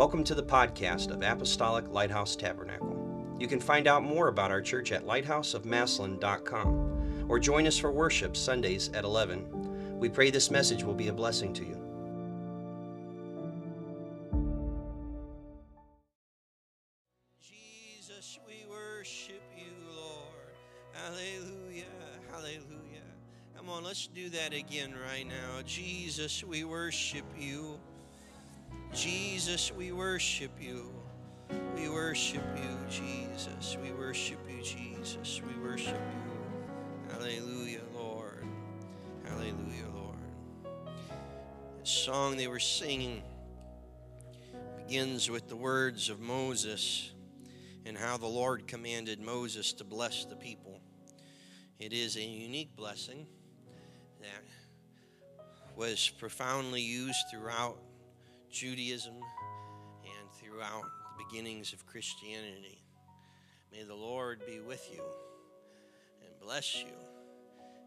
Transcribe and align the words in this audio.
Welcome 0.00 0.24
to 0.24 0.34
the 0.34 0.42
podcast 0.42 1.10
of 1.10 1.22
Apostolic 1.22 1.92
Lighthouse 1.92 2.34
Tabernacle. 2.34 3.36
You 3.38 3.46
can 3.46 3.60
find 3.60 3.86
out 3.86 4.02
more 4.02 4.28
about 4.28 4.50
our 4.50 4.62
church 4.62 4.92
at 4.92 5.06
lighthouseofmassillon.com 5.06 7.26
or 7.28 7.38
join 7.38 7.66
us 7.66 7.76
for 7.76 7.92
worship 7.92 8.34
Sundays 8.34 8.88
at 8.94 9.04
11. 9.04 9.98
We 9.98 10.08
pray 10.08 10.30
this 10.30 10.50
message 10.50 10.84
will 10.84 10.94
be 10.94 11.08
a 11.08 11.12
blessing 11.12 11.52
to 11.52 11.66
you. 11.66 11.76
Jesus, 17.42 18.38
we 18.46 18.64
worship 18.70 19.42
you, 19.54 19.74
Lord. 19.94 20.54
Hallelujah, 20.94 21.84
hallelujah. 22.32 23.04
Come 23.54 23.68
on, 23.68 23.84
let's 23.84 24.06
do 24.06 24.30
that 24.30 24.54
again 24.54 24.94
right 25.10 25.26
now. 25.26 25.60
Jesus, 25.66 26.42
we 26.42 26.64
worship 26.64 27.26
you. 27.38 27.78
Jesus, 28.92 29.72
we 29.72 29.92
worship 29.92 30.50
you. 30.60 30.90
We 31.76 31.88
worship 31.88 32.42
you, 32.56 32.78
Jesus. 32.88 33.76
We 33.80 33.92
worship 33.92 34.38
you, 34.48 34.62
Jesus. 34.62 35.40
We 35.46 35.62
worship 35.62 35.94
you. 35.96 37.12
Hallelujah, 37.12 37.82
Lord. 37.94 38.44
Hallelujah, 39.24 39.86
Lord. 39.94 40.18
The 41.80 41.86
song 41.86 42.36
they 42.36 42.48
were 42.48 42.58
singing 42.58 43.22
begins 44.76 45.30
with 45.30 45.48
the 45.48 45.56
words 45.56 46.08
of 46.08 46.18
Moses 46.18 47.12
and 47.86 47.96
how 47.96 48.16
the 48.16 48.26
Lord 48.26 48.66
commanded 48.66 49.20
Moses 49.20 49.72
to 49.74 49.84
bless 49.84 50.24
the 50.24 50.36
people. 50.36 50.80
It 51.78 51.92
is 51.92 52.16
a 52.16 52.22
unique 52.22 52.74
blessing 52.76 53.26
that 54.20 54.44
was 55.76 56.10
profoundly 56.18 56.82
used 56.82 57.18
throughout 57.30 57.78
Judaism 58.50 59.14
and 59.14 60.30
throughout 60.32 60.82
the 60.82 61.24
beginnings 61.24 61.72
of 61.72 61.86
Christianity. 61.86 62.82
May 63.72 63.84
the 63.84 63.94
Lord 63.94 64.44
be 64.46 64.60
with 64.60 64.88
you 64.92 65.02
and 66.22 66.30
bless 66.40 66.82
you 66.82 66.92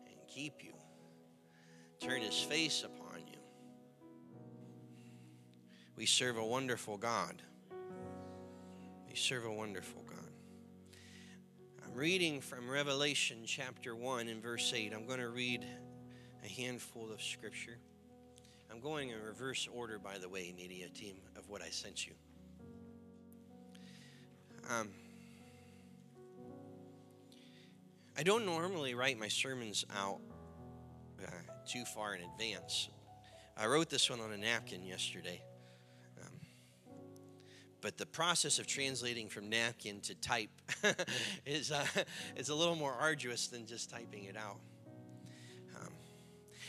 and 0.07 0.15
keep 0.27 0.63
you, 0.63 0.73
turn 1.99 2.21
his 2.21 2.39
face 2.39 2.83
upon 2.83 3.27
you. 3.27 3.39
We 5.95 6.05
serve 6.05 6.37
a 6.37 6.45
wonderful 6.45 6.97
God. 6.97 7.41
We 9.07 9.15
serve 9.15 9.45
a 9.45 9.51
wonderful 9.51 10.01
God. 10.07 10.17
I'm 11.85 11.93
reading 11.93 12.41
from 12.41 12.69
Revelation 12.69 13.39
chapter 13.45 13.95
1 13.95 14.27
and 14.27 14.41
verse 14.41 14.73
8. 14.75 14.93
I'm 14.93 15.05
going 15.05 15.19
to 15.19 15.29
read 15.29 15.65
a 16.43 16.47
handful 16.47 17.11
of 17.11 17.21
scripture. 17.21 17.77
I'm 18.73 18.79
going 18.79 19.09
in 19.09 19.21
reverse 19.21 19.67
order, 19.71 19.99
by 19.99 20.17
the 20.17 20.27
way, 20.27 20.51
media 20.57 20.89
team, 20.89 21.17
of 21.35 21.47
what 21.47 21.61
I 21.61 21.69
sent 21.69 22.07
you. 22.07 22.13
Um, 24.67 24.89
I 28.17 28.23
don't 28.23 28.47
normally 28.47 28.95
write 28.95 29.19
my 29.19 29.27
sermons 29.27 29.85
out 29.95 30.21
uh, 31.23 31.29
too 31.67 31.85
far 31.85 32.15
in 32.15 32.21
advance. 32.23 32.89
I 33.55 33.67
wrote 33.67 33.91
this 33.91 34.09
one 34.09 34.19
on 34.19 34.31
a 34.31 34.37
napkin 34.37 34.83
yesterday. 34.83 35.43
Um, 36.19 36.39
but 37.79 37.99
the 37.99 38.07
process 38.07 38.57
of 38.57 38.65
translating 38.65 39.29
from 39.29 39.49
napkin 39.49 39.99
to 40.01 40.15
type 40.15 40.49
is, 41.45 41.71
uh, 41.71 41.85
is 42.35 42.49
a 42.49 42.55
little 42.55 42.75
more 42.75 42.93
arduous 42.93 43.49
than 43.49 43.67
just 43.67 43.91
typing 43.91 44.23
it 44.23 44.35
out. 44.35 44.57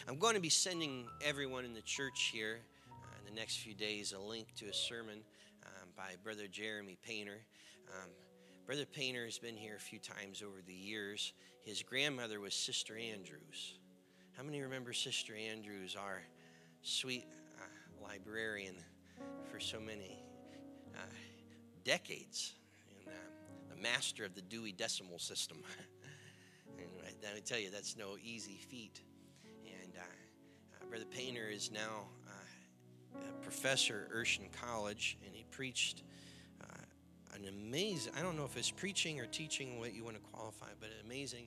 I'm 0.07 0.19
going 0.19 0.35
to 0.35 0.41
be 0.41 0.51
sending 0.51 1.07
everyone 1.25 1.65
in 1.65 1.73
the 1.73 1.81
church 1.81 2.31
here 2.31 2.59
uh, 2.93 3.19
in 3.19 3.35
the 3.35 3.41
next 3.41 3.57
few 3.57 3.73
days 3.73 4.13
a 4.13 4.19
link 4.19 4.49
to 4.57 4.67
a 4.67 4.73
sermon 4.73 5.21
um, 5.65 5.89
by 5.97 6.13
Brother 6.23 6.47
Jeremy 6.47 6.99
Painter. 7.03 7.39
Um, 7.89 8.11
Brother 8.67 8.85
Painter 8.85 9.25
has 9.25 9.39
been 9.39 9.57
here 9.57 9.77
a 9.77 9.81
few 9.81 9.99
times 9.99 10.43
over 10.43 10.61
the 10.67 10.75
years. 10.75 11.33
His 11.63 11.83
grandmother 11.83 12.39
was 12.39 12.55
Sister 12.55 12.99
Andrews. 12.99 13.79
How 14.37 14.43
many 14.43 14.61
remember 14.61 14.93
Sister 14.93 15.35
Andrews, 15.35 15.97
our 15.99 16.21
sweet 16.83 17.27
uh, 17.59 18.07
librarian 18.07 18.75
for 19.51 19.59
so 19.59 19.81
many 19.81 20.23
uh, 20.95 20.99
decades, 21.83 22.53
and 22.91 23.09
uh, 23.09 23.75
the 23.75 23.81
master 23.81 24.27
of 24.27 24.35
the 24.35 24.43
Dewey 24.43 24.73
Decimal 24.73 25.19
System? 25.19 25.63
and 26.79 26.89
I, 27.25 27.37
I 27.39 27.41
tell 27.41 27.59
you, 27.59 27.71
that's 27.71 27.97
no 27.97 28.17
easy 28.23 28.59
feat. 28.69 29.01
Uh, 30.95 30.97
uh, 30.97 31.01
Brother 31.01 31.07
Painter 31.11 31.49
is 31.51 31.71
now 31.73 32.07
uh, 32.29 33.19
a 33.19 33.43
professor 33.43 34.09
at 34.09 34.17
Urshan 34.17 34.53
College, 34.53 35.19
and 35.25 35.35
he 35.35 35.45
preached 35.51 36.03
an 37.35 37.49
amazing, 37.49 38.13
I 38.17 38.23
don't 38.23 38.37
know 38.37 38.45
if 38.45 38.57
it's 38.57 38.71
preaching 38.71 39.19
or 39.19 39.27
teaching 39.27 39.81
what 39.81 39.93
you 39.93 40.05
want 40.05 40.17
to 40.17 40.23
qualify, 40.33 40.69
but 40.79 40.91
an 40.91 41.05
amazing 41.05 41.47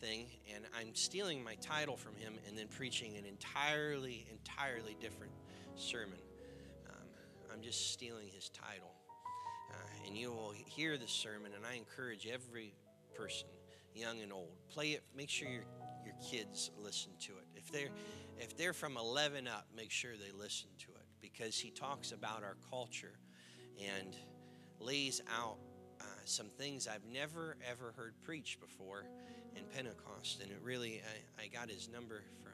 thing. 0.00 0.26
And 0.52 0.64
I'm 0.76 0.94
stealing 0.94 1.44
my 1.44 1.54
title 1.56 1.96
from 1.96 2.16
him 2.16 2.34
and 2.48 2.58
then 2.58 2.66
preaching 2.66 3.16
an 3.16 3.24
entirely, 3.24 4.26
entirely 4.30 4.96
different 5.00 5.32
sermon. 5.76 6.18
Um, 6.88 7.06
I'm 7.52 7.62
just 7.62 7.92
stealing 7.92 8.28
his 8.34 8.48
title. 8.48 8.90
Uh, 9.70 10.06
and 10.06 10.16
you 10.16 10.32
will 10.32 10.54
hear 10.66 10.98
the 10.98 11.06
sermon, 11.06 11.52
and 11.54 11.64
I 11.64 11.76
encourage 11.76 12.26
every 12.26 12.74
person, 13.14 13.46
young 13.94 14.20
and 14.20 14.32
old, 14.32 14.50
play 14.68 14.88
it. 14.88 15.02
Make 15.16 15.30
sure 15.30 15.48
your 15.48 15.64
your 16.08 16.16
kids 16.30 16.70
listen 16.82 17.12
to 17.20 17.32
it. 17.32 17.44
If 17.54 17.70
they're 17.70 17.90
if 18.40 18.56
they're 18.56 18.72
from 18.72 18.96
11 18.96 19.46
up, 19.46 19.66
make 19.76 19.90
sure 19.90 20.12
they 20.12 20.32
listen 20.36 20.68
to 20.78 20.92
it 20.92 21.06
because 21.20 21.58
he 21.58 21.70
talks 21.70 22.12
about 22.12 22.42
our 22.42 22.56
culture 22.70 23.18
and 23.78 24.16
lays 24.80 25.20
out 25.38 25.56
uh, 26.00 26.04
some 26.24 26.46
things 26.46 26.88
I've 26.88 27.04
never 27.04 27.56
ever 27.68 27.92
heard 27.96 28.14
preached 28.22 28.60
before 28.60 29.04
in 29.56 29.64
Pentecost. 29.74 30.40
And 30.42 30.50
it 30.50 30.58
really, 30.62 31.02
I, 31.38 31.44
I 31.44 31.46
got 31.48 31.68
his 31.68 31.88
number 31.88 32.22
from 32.42 32.52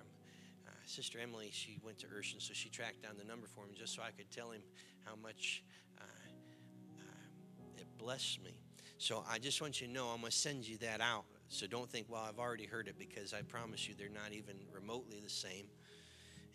uh, 0.66 0.70
Sister 0.86 1.18
Emily. 1.22 1.50
She 1.52 1.78
went 1.84 1.98
to 1.98 2.06
Urshan, 2.06 2.40
so 2.40 2.54
she 2.54 2.70
tracked 2.70 3.02
down 3.02 3.12
the 3.18 3.24
number 3.24 3.46
for 3.46 3.60
him 3.60 3.74
just 3.76 3.94
so 3.94 4.02
I 4.02 4.10
could 4.10 4.30
tell 4.30 4.50
him 4.50 4.62
how 5.04 5.14
much 5.22 5.62
uh, 5.98 6.02
uh 6.02 7.80
it 7.80 7.86
blessed 7.98 8.42
me. 8.42 8.58
So 8.98 9.24
I 9.30 9.38
just 9.38 9.60
want 9.60 9.80
you 9.80 9.86
to 9.86 9.92
know 9.92 10.08
I'm 10.08 10.20
going 10.20 10.30
to 10.30 10.36
send 10.36 10.66
you 10.66 10.78
that 10.78 11.00
out. 11.00 11.24
So 11.48 11.66
don't 11.66 11.88
think, 11.88 12.06
well, 12.08 12.24
I've 12.28 12.38
already 12.38 12.66
heard 12.66 12.88
it 12.88 12.98
because 12.98 13.32
I 13.32 13.42
promise 13.42 13.88
you 13.88 13.94
they're 13.96 14.08
not 14.08 14.32
even 14.32 14.56
remotely 14.72 15.20
the 15.22 15.30
same. 15.30 15.66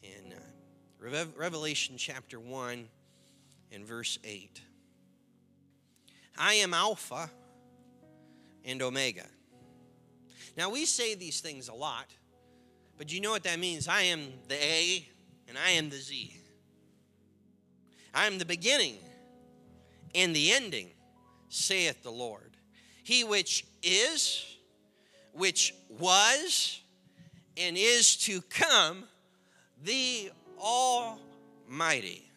In 0.03 0.33
uh, 0.33 1.25
Revelation 1.37 1.95
chapter 1.97 2.39
1 2.39 2.87
and 3.71 3.85
verse 3.85 4.19
8. 4.23 4.61
I 6.37 6.55
am 6.55 6.73
Alpha 6.73 7.29
and 8.65 8.81
Omega. 8.81 9.25
Now, 10.57 10.69
we 10.69 10.85
say 10.85 11.15
these 11.15 11.41
things 11.41 11.69
a 11.69 11.73
lot, 11.73 12.07
but 12.97 13.11
you 13.11 13.21
know 13.21 13.31
what 13.31 13.43
that 13.43 13.59
means? 13.59 13.87
I 13.87 14.01
am 14.03 14.27
the 14.47 14.55
A 14.55 15.07
and 15.47 15.57
I 15.57 15.71
am 15.71 15.89
the 15.89 15.97
Z. 15.97 16.35
I 18.13 18.25
am 18.25 18.37
the 18.37 18.45
beginning 18.45 18.97
and 20.15 20.35
the 20.35 20.51
ending, 20.51 20.89
saith 21.49 22.03
the 22.03 22.11
Lord. 22.11 22.57
He 23.03 23.23
which 23.23 23.65
is, 23.81 24.48
which 25.33 25.73
was, 25.89 26.81
and 27.57 27.77
is 27.77 28.15
to 28.17 28.41
come, 28.41 29.03
the 29.83 30.31
Almighty. 30.59 32.29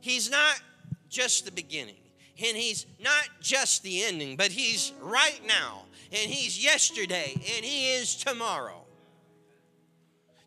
He's 0.00 0.30
not 0.30 0.60
just 1.08 1.44
the 1.44 1.52
beginning. 1.52 1.96
And 2.44 2.56
he's 2.56 2.86
not 2.98 3.28
just 3.40 3.82
the 3.82 4.02
ending, 4.02 4.36
but 4.36 4.50
he's 4.50 4.92
right 5.00 5.40
now. 5.46 5.84
And 6.10 6.30
he's 6.30 6.62
yesterday. 6.62 7.32
And 7.34 7.64
he 7.64 7.92
is 7.92 8.16
tomorrow. 8.16 8.84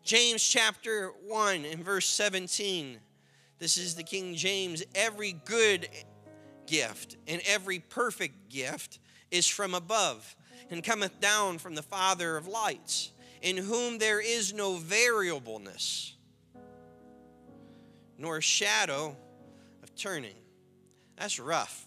James 0.04 0.46
chapter 0.46 1.12
1 1.26 1.64
and 1.64 1.84
verse 1.84 2.06
17. 2.06 2.98
This 3.58 3.78
is 3.78 3.94
the 3.94 4.02
King 4.02 4.34
James. 4.34 4.84
Every 4.94 5.32
good 5.32 5.88
gift 6.66 7.16
and 7.26 7.40
every 7.46 7.78
perfect 7.78 8.50
gift 8.50 8.98
is 9.30 9.46
from 9.46 9.74
above 9.74 10.36
and 10.70 10.82
cometh 10.82 11.20
down 11.20 11.58
from 11.58 11.74
the 11.74 11.82
Father 11.82 12.36
of 12.36 12.48
lights, 12.48 13.12
in 13.42 13.56
whom 13.56 13.98
there 13.98 14.20
is 14.20 14.52
no 14.52 14.76
variableness, 14.76 16.14
nor 18.18 18.40
shadow 18.40 19.16
of 19.82 19.94
turning. 19.94 20.34
That's 21.16 21.38
rough 21.38 21.86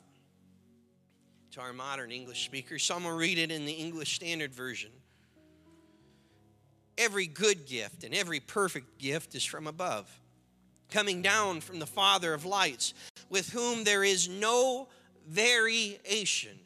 to 1.52 1.62
our 1.62 1.74
modern 1.74 2.12
English 2.12 2.46
speakers. 2.46 2.84
So 2.84 2.96
I'm 2.96 3.04
going 3.04 3.14
to 3.14 3.20
read 3.20 3.38
it 3.38 3.52
in 3.52 3.66
the 3.66 3.74
English 3.74 4.16
Standard 4.16 4.54
Version. 4.54 4.92
Every 6.98 7.28
good 7.28 7.66
gift 7.66 8.04
and 8.04 8.14
every 8.14 8.40
perfect 8.40 9.00
gift 9.00 9.34
is 9.34 9.46
from 9.46 9.68
above, 9.68 10.10
coming 10.92 11.22
down 11.22 11.62
from 11.62 11.80
the 11.80 11.88
Father 11.88 12.34
of 12.34 12.46
lights, 12.46 12.94
with 13.30 13.50
whom 13.52 13.84
there 13.84 14.04
is 14.04 14.28
no 14.28 14.90
variation. 15.28 16.60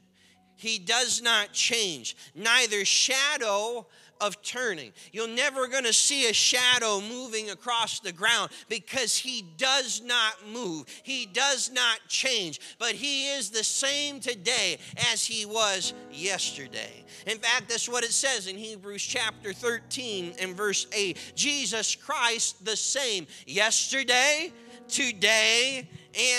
He 0.56 0.80
does 0.80 1.22
not 1.22 1.52
change, 1.52 2.16
neither 2.36 2.86
shadow 2.86 3.88
of 4.24 4.42
turning. 4.42 4.94
You're 5.12 5.28
never 5.28 5.68
going 5.68 5.84
to 5.84 5.94
see 5.94 6.30
a 6.30 6.34
shadow 6.34 7.02
moving 7.02 7.50
across 7.50 8.00
the 8.00 8.14
ground 8.14 8.52
because 8.70 9.18
he 9.18 9.44
does 9.58 10.02
not 10.02 10.48
move. 10.48 10.86
He 11.04 11.26
does 11.26 11.72
not 11.72 12.00
change, 12.08 12.62
but 12.80 12.92
he 12.92 13.28
is 13.32 13.50
the 13.50 13.64
same 13.64 14.22
today 14.22 14.78
as 15.12 15.26
he 15.26 15.46
was 15.46 15.94
yesterday. 16.12 17.04
In 17.28 17.38
fact, 17.38 17.68
that's 17.68 17.90
what 17.90 18.06
it 18.06 18.14
says 18.14 18.48
in 18.48 18.58
Hebrews 18.58 19.04
chapter 19.04 19.52
13 19.52 20.36
and 20.40 20.56
verse 20.56 20.88
8. 20.94 21.34
Jesus 21.36 21.96
Christ 21.96 22.64
the 22.64 22.78
same 22.78 23.28
yesterday, 23.46 24.54
today, 24.88 25.90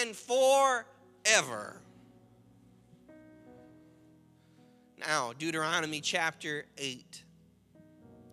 and 0.00 0.16
forever. 0.16 1.76
Now, 5.06 5.34
Deuteronomy 5.38 6.00
chapter 6.00 6.64
8, 6.78 7.24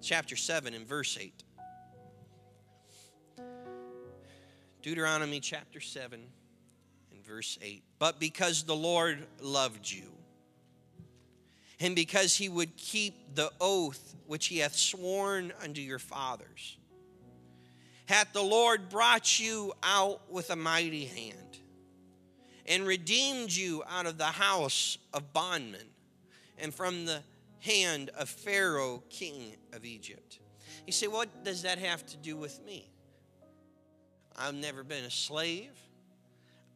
chapter 0.02 0.38
7, 0.38 0.74
and 0.74 0.88
verse 0.88 1.18
8. 1.20 1.44
Deuteronomy 4.82 5.42
chapter 5.42 5.82
7 5.82 6.22
and 7.12 7.26
verse 7.26 7.60
8. 7.62 7.84
But 8.00 8.22
because 8.22 8.64
the 8.64 8.76
Lord 8.76 9.20
loved 9.42 9.92
you, 9.92 10.14
and 11.82 11.94
because 11.94 12.38
he 12.38 12.48
would 12.48 12.78
keep 12.78 13.36
the 13.36 13.52
oath 13.60 14.16
which 14.26 14.48
he 14.48 14.60
hath 14.60 14.76
sworn 14.76 15.52
unto 15.62 15.82
your 15.82 16.00
fathers, 16.00 16.78
hath 18.06 18.32
the 18.32 18.42
Lord 18.42 18.88
brought 18.88 19.42
you 19.42 19.74
out 19.84 20.32
with 20.32 20.50
a 20.52 20.56
mighty 20.56 21.04
hand, 21.04 21.60
and 22.66 22.88
redeemed 22.88 23.52
you 23.52 23.84
out 23.90 24.06
of 24.06 24.18
the 24.18 24.24
house 24.24 24.98
of 25.14 25.34
bondmen 25.34 25.91
and 26.62 26.74
from 26.74 27.06
the 27.06 27.22
hand 27.60 28.12
of 28.18 28.30
Pharaoh, 28.30 29.04
king 29.10 29.56
of 29.74 29.84
Egypt. 29.84 30.40
You 30.86 30.94
say, 30.94 31.08
what 31.08 31.44
does 31.44 31.64
that 31.64 31.80
have 31.80 32.06
to 32.08 32.18
do 32.18 32.38
with 32.38 32.64
me? 32.64 32.90
I've 34.38 34.56
never 34.56 34.84
been 34.84 35.04
a 35.04 35.12
slave. 35.12 35.72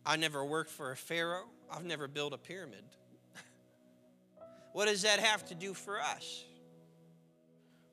I 0.05 0.17
never 0.17 0.43
worked 0.43 0.71
for 0.71 0.91
a 0.91 0.97
Pharaoh. 0.97 1.45
I've 1.71 1.85
never 1.85 2.07
built 2.07 2.33
a 2.33 2.37
pyramid. 2.37 2.83
what 4.73 4.87
does 4.87 5.03
that 5.03 5.19
have 5.19 5.45
to 5.45 5.55
do 5.55 5.73
for 5.73 5.99
us? 5.99 6.43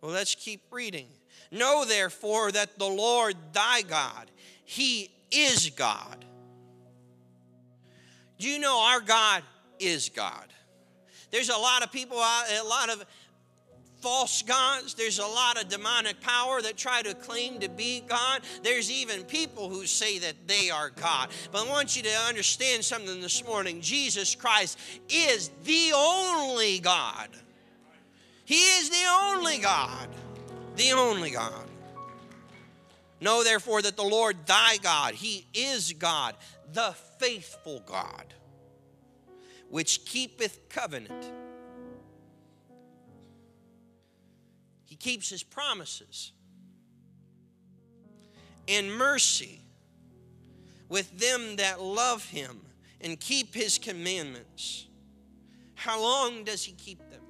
Well, 0.00 0.12
let's 0.12 0.34
keep 0.34 0.62
reading. 0.70 1.06
Know 1.50 1.84
therefore 1.84 2.50
that 2.52 2.78
the 2.78 2.88
Lord 2.88 3.36
thy 3.52 3.82
God, 3.82 4.30
he 4.64 5.10
is 5.30 5.70
God. 5.70 6.24
Do 8.38 8.48
you 8.48 8.58
know 8.58 8.78
our 8.78 9.00
God 9.00 9.42
is 9.78 10.08
God? 10.08 10.52
There's 11.32 11.48
a 11.48 11.56
lot 11.56 11.82
of 11.82 11.90
people, 11.90 12.18
a 12.18 12.62
lot 12.64 12.90
of 12.90 13.04
false 14.02 14.42
gods. 14.42 14.94
There's 14.94 15.18
a 15.18 15.26
lot 15.26 15.60
of 15.60 15.68
demonic 15.68 16.20
power 16.20 16.60
that 16.60 16.76
try 16.76 17.00
to 17.02 17.14
claim 17.14 17.60
to 17.60 17.70
be 17.70 18.02
God. 18.06 18.42
There's 18.62 18.90
even 18.90 19.24
people 19.24 19.70
who 19.70 19.86
say 19.86 20.18
that 20.18 20.34
they 20.46 20.68
are 20.70 20.90
God. 20.90 21.30
But 21.50 21.66
I 21.66 21.70
want 21.70 21.96
you 21.96 22.02
to 22.02 22.14
understand 22.28 22.84
something 22.84 23.20
this 23.20 23.44
morning 23.46 23.80
Jesus 23.80 24.34
Christ 24.34 24.78
is 25.08 25.50
the 25.64 25.92
only 25.94 26.80
God. 26.80 27.28
He 28.44 28.60
is 28.60 28.90
the 28.90 29.06
only 29.08 29.58
God. 29.58 30.08
The 30.76 30.92
only 30.92 31.30
God. 31.30 31.66
Know 33.20 33.44
therefore 33.44 33.80
that 33.82 33.96
the 33.96 34.02
Lord 34.02 34.46
thy 34.46 34.78
God, 34.82 35.14
He 35.14 35.46
is 35.54 35.92
God, 35.92 36.34
the 36.72 36.92
faithful 37.18 37.80
God 37.86 38.34
which 39.72 40.04
keepeth 40.04 40.68
covenant. 40.68 41.32
He 44.84 44.96
keeps 44.96 45.30
his 45.30 45.42
promises 45.42 46.32
and 48.68 48.94
mercy 48.94 49.62
with 50.90 51.18
them 51.18 51.56
that 51.56 51.80
love 51.80 52.22
him 52.26 52.60
and 53.00 53.18
keep 53.18 53.54
his 53.54 53.78
commandments. 53.78 54.88
How 55.74 55.98
long 56.02 56.44
does 56.44 56.62
he 56.62 56.72
keep 56.72 56.98
them? 57.08 57.22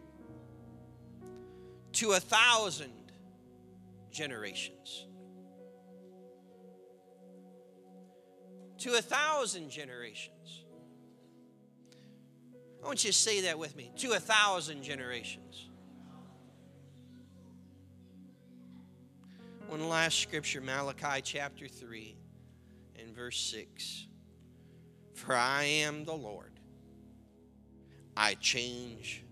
To 1.93 2.11
a 2.15 2.21
thousand 2.21 3.13
generations. 4.11 5.07
To 8.79 8.95
a 8.95 9.01
thousand 9.01 9.71
generations. 9.71 10.62
I 12.83 12.87
want 12.87 13.05
you 13.05 13.13
to 13.13 13.17
say 13.17 13.43
that 13.43 13.59
with 13.59 13.77
me 13.77 13.93
to 13.99 14.13
a 14.13 14.21
thousand 14.21 14.83
generations. 14.83 15.69
One 19.69 19.89
last 19.89 20.19
scripture, 20.19 20.61
Malachi 20.61 21.23
chapter 21.23 21.69
3 21.69 22.17
and 22.99 23.15
verse 23.15 23.39
6. 23.39 24.09
For 25.15 25.35
I 25.35 25.65
am 25.65 26.05
the 26.05 26.13
Lord, 26.13 26.53
I 28.17 28.35
change 28.35 29.25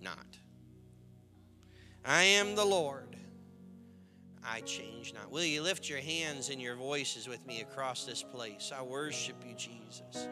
not. 0.00 0.38
I 2.04 2.22
am 2.22 2.54
the 2.54 2.64
Lord, 2.64 3.16
I 4.44 4.60
change 4.60 5.12
not. 5.12 5.30
Will 5.30 5.44
you 5.44 5.60
lift 5.60 5.90
your 5.90 5.98
hands 5.98 6.50
and 6.50 6.62
your 6.62 6.76
voices 6.76 7.26
with 7.26 7.44
me 7.46 7.62
across 7.62 8.04
this 8.04 8.22
place? 8.22 8.72
I 8.74 8.82
worship 8.82 9.36
you, 9.44 9.54
Jesus. 9.56 10.28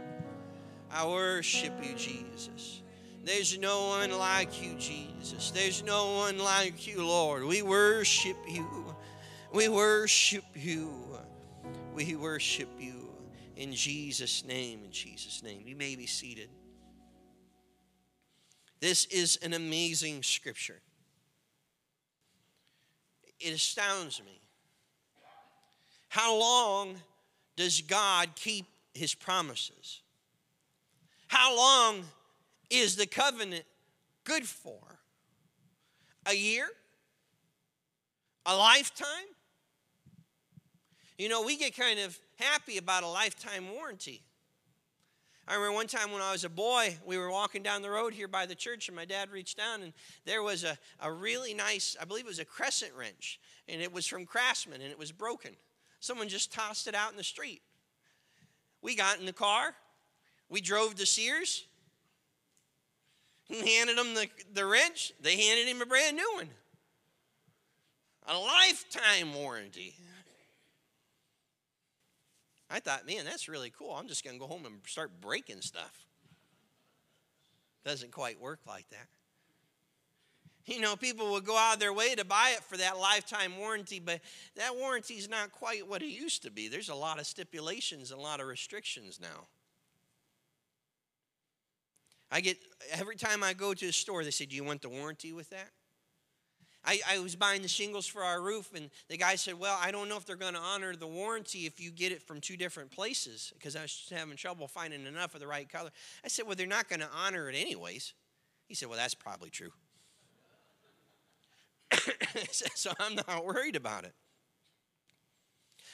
I 0.91 1.07
worship 1.07 1.73
you, 1.83 1.95
Jesus. 1.95 2.83
There's 3.25 3.59
no 3.59 3.89
one 3.89 4.17
like 4.19 4.63
you, 4.63 4.75
Jesus. 4.75 5.51
There's 5.51 5.83
no 5.83 6.13
one 6.13 6.39
like 6.39 6.87
you, 6.87 7.07
Lord. 7.07 7.45
We 7.45 7.63
worship 7.63 8.37
you. 8.47 8.95
We 9.53 9.69
worship 9.69 10.45
you. 10.55 10.93
We 11.95 12.17
worship 12.17 12.69
you 12.79 13.09
in 13.57 13.73
Jesus' 13.73 14.45
name. 14.45 14.81
In 14.85 14.91
Jesus' 14.91 15.43
name. 15.43 15.63
You 15.67 15.75
may 15.75 15.97
be 15.97 16.07
seated. 16.07 16.51
This 18.81 19.07
is 19.07 19.39
an 19.43 19.55
amazing 19.55 20.23
scripture. 20.23 20.81
It 23.41 23.55
astounds 23.55 24.23
me. 24.23 24.41
How 26.09 26.39
long 26.39 26.95
does 27.57 27.81
God 27.81 28.29
keep 28.37 28.67
his 28.93 29.15
promises? 29.15 30.03
How 31.35 31.57
long 31.57 32.05
is 32.71 32.95
the 32.95 33.07
covenant 33.07 33.65
good 34.23 34.47
for? 34.47 34.79
A 36.27 36.33
year? 36.33 36.69
A 38.47 38.57
lifetime? 38.57 39.09
You 41.19 41.29
know, 41.29 41.43
we 41.43 41.57
get 41.57 41.77
kind 41.77 41.99
of 41.99 42.17
happy 42.37 42.79
about 42.79 43.03
a 43.03 43.09
lifetime 43.09 43.69
warranty. 43.75 44.23
I 45.49 45.55
remember 45.55 45.75
one 45.75 45.89
time 45.89 46.13
when 46.13 46.23
I 46.23 46.31
was 46.31 46.45
a 46.45 46.49
boy, 46.49 46.97
we 47.05 47.19
were 47.19 47.33
walking 47.33 47.65
down 47.65 47.83
the 47.83 47.91
road 47.91 48.15
here 48.15 48.29
by 48.29 48.47
the 48.47 48.55
church, 48.55 48.87
and 48.87 48.95
my 48.95 49.05
dad 49.05 49.33
reached 49.33 49.57
down, 49.57 49.83
and 49.83 49.93
there 50.25 50.45
was 50.45 50.63
a, 50.63 50.79
a 51.01 51.11
really 51.11 51.53
nice, 51.53 51.97
I 52.01 52.05
believe 52.05 52.27
it 52.27 52.29
was 52.29 52.39
a 52.39 52.45
crescent 52.45 52.93
wrench, 52.97 53.41
and 53.69 53.83
it 53.83 53.93
was 53.93 54.07
from 54.07 54.25
Craftsman, 54.25 54.81
and 54.81 54.91
it 54.93 54.99
was 55.01 55.11
broken. 55.11 55.51
Someone 55.99 56.29
just 56.29 56.53
tossed 56.53 56.87
it 56.87 56.95
out 56.95 57.11
in 57.11 57.17
the 57.17 57.25
street. 57.25 57.61
We 58.83 58.95
got 58.95 59.19
in 59.19 59.27
the 59.27 59.33
car, 59.33 59.75
we 60.49 60.61
drove 60.61 60.95
to 60.97 61.07
Sears 61.07 61.65
and 63.49 63.67
handed 63.67 63.99
them 63.99 64.15
the, 64.15 64.29
the 64.53 64.65
wrench. 64.65 65.13
They 65.21 65.37
handed 65.37 65.67
him 65.67 65.83
a 65.83 65.87
brand 65.87 66.17
new 66.17 66.33
one. 66.35 66.49
A 68.27 68.37
lifetime 68.37 69.35
warranty. 69.35 69.95
I 72.71 72.81
thought, 72.81 73.07
man, 73.07 73.25
that's 73.25 73.49
really 73.49 73.71
cool. 73.71 73.93
I'm 73.93 74.09
just 74.09 74.25
going 74.25 74.35
to 74.35 74.41
go 74.41 74.47
home 74.47 74.65
and 74.65 74.77
start 74.87 75.21
breaking 75.21 75.61
stuff. 75.61 76.07
Doesn't 77.85 78.13
quite 78.13 78.41
work 78.41 78.61
like 78.67 78.89
that. 78.91 79.07
You 80.67 80.81
know, 80.81 80.97
people 80.97 81.31
will 81.31 81.43
go 81.43 81.59
out 81.59 81.75
of 81.75 81.81
their 81.81 81.93
way 81.93 82.15
to 82.15 82.25
buy 82.25 82.55
it 82.57 82.65
for 82.65 82.79
that 82.79 82.97
lifetime 82.97 83.59
warranty, 83.59 84.01
but 84.01 84.21
that 84.57 84.75
warranty 84.75 85.15
is 85.15 85.29
not 85.29 85.53
quite 85.53 85.87
what 85.87 86.03
it 86.03 86.07
used 86.07 86.43
to 86.45 86.51
be. 86.51 86.69
There's 86.69 86.89
a 86.89 86.95
lot 86.95 87.21
of 87.21 87.27
stipulations 87.27 88.11
and 88.11 88.19
a 88.19 88.23
lot 88.23 88.41
of 88.41 88.47
restrictions 88.47 89.21
now. 89.21 89.47
I 92.31 92.41
get 92.41 92.59
every 92.93 93.17
time 93.17 93.43
I 93.43 93.53
go 93.53 93.75
to 93.75 93.87
a 93.87 93.93
store, 93.93 94.25
they 94.25 94.31
say, 94.31 94.47
Do 94.47 94.57
you 94.57 94.65
want 94.65 94.83
the 94.83 94.89
warranty 94.89 95.33
with 95.33 95.51
that? 95.51 95.71
I, 96.87 97.01
I 97.09 97.19
was 97.21 97.35
buying 97.35 97.63
the 97.63 97.69
shingles 97.69 98.07
for 98.07 98.23
our 98.23 98.43
roof, 98.43 98.71
and 98.75 98.91
the 99.09 99.17
guy 99.17 99.37
said, 99.37 99.59
Well, 99.59 99.79
I 99.81 99.91
don't 99.91 100.09
know 100.09 100.17
if 100.17 100.27
they're 100.27 100.37
going 100.37 100.55
to 100.55 100.61
honor 100.61 100.95
the 100.95 101.07
warranty 101.07 101.67
if 101.67 101.81
you 101.81 101.91
get 101.91 102.13
it 102.13 102.23
from 102.23 102.41
two 102.41 102.57
different 102.57 102.91
places 102.91 103.53
because 103.55 103.75
I 103.75 103.83
was 103.83 104.13
having 104.15 104.37
trouble 104.37 104.69
finding 104.69 105.07
enough 105.07 105.35
of 105.35 105.41
the 105.41 105.47
right 105.47 105.69
color. 105.69 105.91
I 106.25 106.29
said, 106.29 106.47
Well, 106.47 106.57
they're 106.57 106.67
not 106.67 106.89
going 106.89 107.01
to 107.01 107.09
honor 107.25 107.49
it 107.49 107.55
anyways. 107.57 108.13
He 108.67 108.75
said, 108.75 108.89
Well, 108.89 108.99
that's 108.99 109.15
probably 109.15 109.51
true. 109.51 109.71
so 112.51 112.91
I'm 113.01 113.15
not 113.15 113.45
worried 113.45 113.77
about 113.77 114.05
it. 114.05 114.13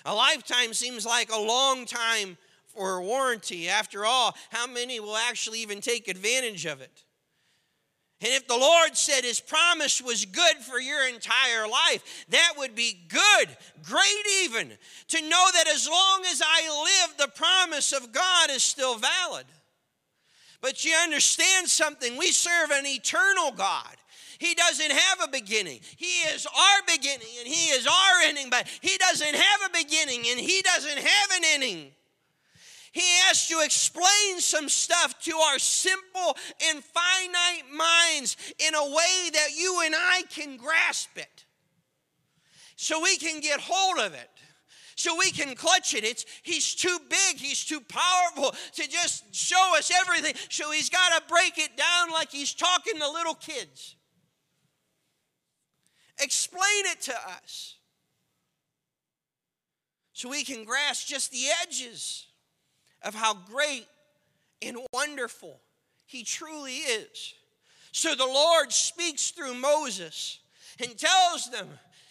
A 0.05 0.15
lifetime 0.15 0.73
seems 0.73 1.05
like 1.05 1.31
a 1.31 1.41
long 1.41 1.85
time 1.85 2.39
for 2.75 2.97
a 2.97 3.05
warranty. 3.05 3.69
After 3.69 4.05
all, 4.05 4.35
how 4.51 4.67
many 4.67 5.01
will 5.01 5.17
actually 5.17 5.61
even 5.61 5.81
take 5.81 6.09
advantage 6.09 6.67
of 6.67 6.81
it? 6.81 7.05
And 8.23 8.33
if 8.35 8.47
the 8.47 8.57
Lord 8.57 8.97
said 8.97 9.25
his 9.25 9.41
promise 9.41 10.03
was 10.03 10.27
good 10.27 10.57
for 10.59 10.79
your 10.79 11.09
entire 11.09 11.67
life, 11.67 12.27
that 12.29 12.53
would 12.59 12.75
be 12.75 13.07
good, 13.09 13.49
great 13.83 14.27
even, 14.43 14.73
to 15.09 15.23
know 15.23 15.47
that 15.55 15.69
as 15.69 15.89
long 15.89 16.23
as 16.31 16.43
I 16.45 17.07
live, 17.09 17.17
the 17.17 17.35
promise 17.35 17.93
of 17.93 18.13
God 18.13 18.51
is 18.51 18.63
still 18.63 18.97
valid. 18.97 19.47
But 20.61 20.85
you 20.85 20.95
understand 21.03 21.69
something, 21.69 22.19
we 22.19 22.31
serve 22.31 22.71
an 22.71 22.87
eternal 22.87 23.53
God. 23.53 23.97
He 24.39 24.55
doesn't 24.55 24.93
have 24.93 25.23
a 25.23 25.29
beginning. 25.29 25.81
He 25.97 26.23
is 26.35 26.47
our 26.47 26.83
beginning 26.87 27.29
and 27.39 27.49
He 27.49 27.71
is 27.71 27.87
our 27.87 28.23
ending, 28.25 28.51
but 28.51 28.67
He 28.83 28.99
doesn't 28.99 29.35
have 29.35 29.61
a 29.67 29.71
beginning 29.73 30.25
and 30.31 30.39
He 30.39 30.63
doesn't 30.63 30.99
have 30.99 31.31
an 31.37 31.43
ending. 31.55 31.93
He 32.93 33.03
has 33.27 33.47
to 33.49 33.61
explain 33.65 34.41
some 34.41 34.69
stuff 34.69 35.21
to 35.23 35.37
our 35.37 35.59
simple 35.59 36.37
and 36.69 36.83
finite 36.83 37.71
minds 37.73 38.37
in 38.59 38.75
a 38.75 38.85
way 38.85 39.31
that 39.33 39.57
you 39.57 39.83
and 39.85 39.95
I 39.97 40.23
can 40.29 40.57
grasp 40.57 41.17
it. 41.17 41.45
So 42.75 43.01
we 43.01 43.17
can 43.17 43.41
get 43.41 43.61
hold 43.61 43.99
of 43.99 44.15
it. 44.15 44.31
So 44.97 45.17
we 45.17 45.31
can 45.31 45.55
clutch 45.55 45.95
it. 45.95 46.05
It's 46.05 46.27
he's 46.43 46.75
too 46.75 46.99
big, 47.09 47.37
he's 47.37 47.65
too 47.65 47.81
powerful 47.81 48.55
to 48.75 48.89
just 48.89 49.35
show 49.35 49.77
us 49.77 49.91
everything. 50.01 50.35
So 50.51 50.73
he's 50.73 50.91
got 50.91 51.17
to 51.17 51.29
break 51.29 51.59
it 51.59 51.77
down 51.77 52.11
like 52.13 52.31
he's 52.31 52.53
talking 52.53 52.99
to 52.99 53.09
little 53.11 53.35
kids. 53.35 53.95
Explain 56.21 56.87
it 56.87 57.01
to 57.03 57.15
us. 57.15 57.77
So 60.13 60.29
we 60.29 60.45
can 60.45 60.65
grasp 60.65 61.07
just 61.07 61.31
the 61.31 61.47
edges 61.63 62.27
of 63.03 63.15
how 63.15 63.35
great 63.35 63.87
and 64.63 64.79
wonderful 64.93 65.61
he 66.07 66.23
truly 66.25 66.77
is. 66.77 67.35
So 67.93 68.15
the 68.15 68.27
Lord 68.27 68.73
speaks 68.73 69.31
through 69.31 69.55
Moses 69.55 70.39
and 70.81 70.97
tells 70.97 71.51
them, 71.51 71.69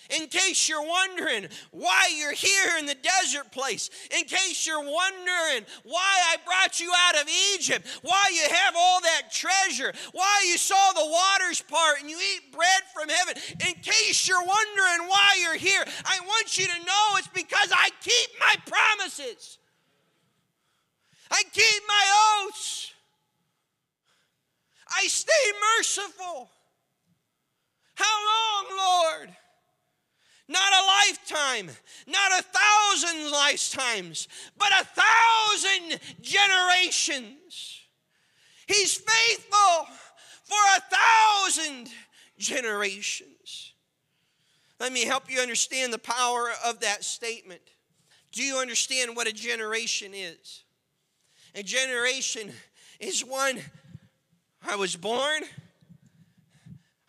in 0.10 0.28
case 0.28 0.68
you're 0.68 0.82
wondering 0.82 1.48
why 1.70 2.10
you're 2.18 2.34
here 2.34 2.78
in 2.80 2.88
the 2.88 2.96
desert 2.96 3.52
place, 3.52 3.92
in 4.10 4.26
case 4.26 4.66
you're 4.66 4.80
wondering 4.80 5.66
why 5.84 6.22
I 6.32 6.38
brought 6.44 6.80
you 6.80 6.92
out 7.08 7.22
of 7.22 7.30
Egypt, 7.54 7.86
why 8.02 8.26
you 8.34 8.42
have 8.50 8.74
all 8.76 9.02
that 9.02 9.32
treasure, 9.32 9.94
why 10.12 10.46
you 10.48 10.58
saw 10.58 10.94
the 10.94 11.06
waters 11.06 11.62
part 11.62 12.02
and 12.02 12.10
you 12.10 12.18
eat 12.18 12.52
bread 12.52 12.82
from 12.92 13.08
heaven, 13.10 13.36
in 13.68 13.76
case 13.84 14.28
you're 14.28 14.38
wondering 14.40 15.08
why 15.08 15.38
you're 15.44 15.56
here, 15.56 15.84
I 16.06 16.20
want 16.26 16.58
you 16.58 16.66
to 16.66 16.80
know 16.80 17.18
it's 17.18 17.28
because 17.28 17.72
I 17.72 17.90
keep 18.02 18.30
my 18.40 18.56
promises. 18.66 19.59
I 21.32 21.44
keep 21.52 21.84
my 21.88 22.46
oaths. 22.48 22.92
I 24.90 25.08
stay 25.08 25.32
merciful. 25.78 26.50
How 27.96 28.66
long, 28.66 28.78
Lord? 28.78 29.36
Not 30.48 30.74
a 30.74 30.86
lifetime, 31.08 31.70
not 32.08 32.32
a 32.40 32.44
thousand 32.44 33.32
lifetimes, 33.32 34.28
but 34.58 34.72
a 34.72 34.84
thousand 34.84 36.00
generations. 36.22 37.82
He's 38.66 38.96
faithful 38.96 39.88
for 40.44 40.58
a 40.76 40.82
thousand 40.90 41.90
generations. 42.40 43.74
Let 44.80 44.92
me 44.92 45.06
help 45.06 45.30
you 45.30 45.40
understand 45.40 45.94
the 45.94 46.00
power 46.00 46.50
of 46.66 46.80
that 46.80 47.04
statement. 47.04 47.62
Do 48.32 48.42
you 48.42 48.58
understand 48.58 49.16
what 49.16 49.28
a 49.28 49.34
generation 49.34 50.14
is? 50.16 50.64
A 51.56 51.64
generation 51.64 52.52
is 53.00 53.26
one 53.26 53.60
I 54.68 54.76
was 54.76 54.96
born, 54.96 55.44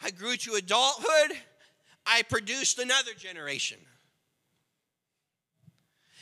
I 0.02 0.10
grew 0.10 0.36
to 0.36 0.54
adulthood, 0.54 1.36
I 2.06 2.22
produced 2.22 2.78
another 2.78 3.12
generation. 3.16 3.78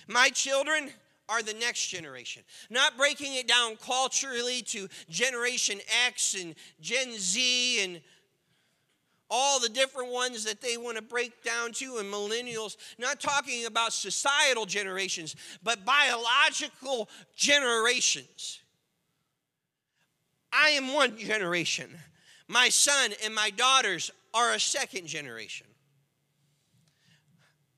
My 0.09 0.31
children 0.31 0.91
are 1.29 1.43
the 1.43 1.55
next 1.55 1.89
generation. 1.89 2.43
Not 2.71 2.97
breaking 2.97 3.35
it 3.35 3.47
down 3.47 3.77
culturally 3.77 4.63
to 4.63 4.89
Generation 5.11 5.81
X 6.07 6.35
and 6.35 6.55
Gen 6.81 7.13
Z 7.13 7.85
and 7.85 8.01
all 9.31 9.61
the 9.61 9.69
different 9.69 10.11
ones 10.11 10.45
that 10.45 10.61
they 10.61 10.77
want 10.77 10.97
to 10.97 11.03
break 11.03 11.43
down 11.43 11.73
to 11.73 11.99
and 11.99 12.13
millennials 12.13 12.77
not 12.99 13.21
talking 13.21 13.67
about 13.67 13.93
societal 13.93 14.67
generations 14.67 15.37
but 15.63 15.85
biological 15.85 17.09
generations. 17.37 18.61
I 20.53 20.71
am 20.71 20.95
one 20.95 21.17
generation. 21.19 21.91
My 22.49 22.71
son 22.71 23.11
and 23.25 23.35
my 23.35 23.51
daughters 23.51 24.11
are 24.33 24.55
a 24.55 24.61
second 24.61 25.07
generation. 25.07 25.67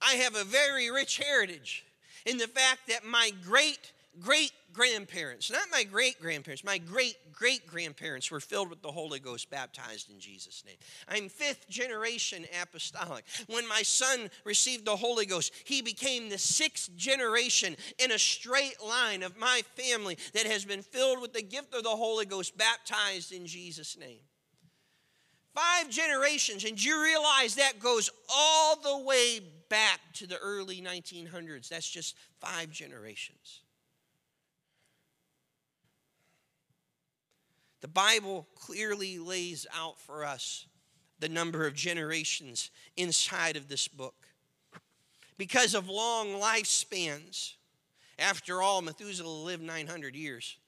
I 0.00 0.14
have 0.14 0.36
a 0.36 0.44
very 0.44 0.90
rich 0.90 1.18
heritage 1.18 1.84
in 2.24 2.38
the 2.38 2.46
fact 2.46 2.88
that 2.88 3.04
my 3.04 3.32
great 3.44 3.92
great 4.18 4.52
grandparents, 4.72 5.50
not 5.50 5.62
my 5.70 5.84
great 5.84 6.20
grandparents, 6.20 6.64
my 6.64 6.78
great 6.78 7.16
great 7.32 7.66
grandparents 7.66 8.30
were 8.30 8.40
filled 8.40 8.68
with 8.68 8.82
the 8.82 8.90
Holy 8.90 9.18
Ghost, 9.18 9.50
baptized 9.50 10.10
in 10.10 10.20
Jesus' 10.20 10.62
name. 10.66 10.76
I'm 11.08 11.28
fifth 11.28 11.68
generation 11.68 12.44
apostolic. 12.60 13.24
When 13.46 13.66
my 13.66 13.82
son 13.82 14.30
received 14.44 14.84
the 14.84 14.96
Holy 14.96 15.26
Ghost, 15.26 15.52
he 15.64 15.80
became 15.80 16.28
the 16.28 16.38
sixth 16.38 16.94
generation 16.96 17.76
in 17.98 18.12
a 18.12 18.18
straight 18.18 18.76
line 18.86 19.22
of 19.22 19.38
my 19.38 19.62
family 19.74 20.18
that 20.34 20.46
has 20.46 20.64
been 20.64 20.82
filled 20.82 21.22
with 21.22 21.32
the 21.32 21.42
gift 21.42 21.74
of 21.74 21.82
the 21.82 21.88
Holy 21.88 22.26
Ghost, 22.26 22.58
baptized 22.58 23.32
in 23.32 23.46
Jesus' 23.46 23.96
name. 23.96 24.20
Five 25.54 25.88
generations, 25.90 26.64
and 26.64 26.82
you 26.82 27.02
realize 27.02 27.56
that 27.56 27.80
goes 27.80 28.08
all 28.32 28.76
the 28.76 29.04
way 29.04 29.40
back 29.68 30.00
to 30.14 30.26
the 30.26 30.38
early 30.38 30.80
1900s. 30.80 31.68
That's 31.68 31.88
just 31.88 32.16
five 32.40 32.70
generations. 32.70 33.59
The 37.80 37.88
Bible 37.88 38.46
clearly 38.54 39.18
lays 39.18 39.66
out 39.74 39.98
for 39.98 40.24
us 40.24 40.66
the 41.18 41.28
number 41.28 41.66
of 41.66 41.74
generations 41.74 42.70
inside 42.96 43.56
of 43.56 43.68
this 43.68 43.88
book. 43.88 44.14
Because 45.38 45.74
of 45.74 45.88
long 45.88 46.28
lifespans, 46.28 47.54
after 48.18 48.60
all, 48.60 48.82
Methuselah 48.82 49.28
lived 49.28 49.62
900 49.62 50.14
years. 50.14 50.58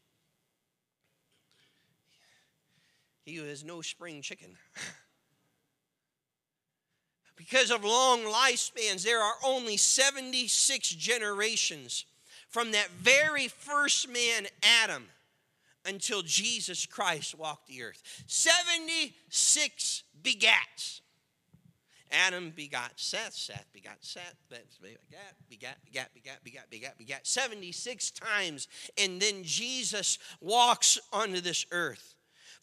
He 3.24 3.38
was 3.40 3.62
no 3.62 3.82
spring 3.82 4.22
chicken. 4.22 4.56
because 7.36 7.70
of 7.70 7.84
long 7.84 8.20
lifespans, 8.20 9.04
there 9.04 9.20
are 9.20 9.34
only 9.44 9.76
76 9.76 10.88
generations 10.88 12.06
from 12.48 12.72
that 12.72 12.88
very 12.90 13.48
first 13.48 14.08
man, 14.08 14.46
Adam 14.62 15.08
until 15.86 16.22
Jesus 16.22 16.86
Christ 16.86 17.36
walked 17.36 17.68
the 17.68 17.82
earth. 17.82 18.02
76 18.26 20.04
begats. 20.22 21.00
Adam 22.12 22.52
begot 22.54 22.92
Seth, 22.96 23.32
Seth 23.32 23.66
begot 23.72 23.96
Seth, 24.00 24.36
begat, 24.50 24.68
begat, 25.48 25.78
begat, 25.84 26.12
begat, 26.12 26.44
begat, 26.44 26.70
begat, 26.70 26.98
begat, 26.98 27.26
76 27.26 28.10
times, 28.10 28.68
and 28.98 29.20
then 29.20 29.42
Jesus 29.42 30.18
walks 30.40 30.98
onto 31.10 31.40
this 31.40 31.64
earth. 31.72 32.11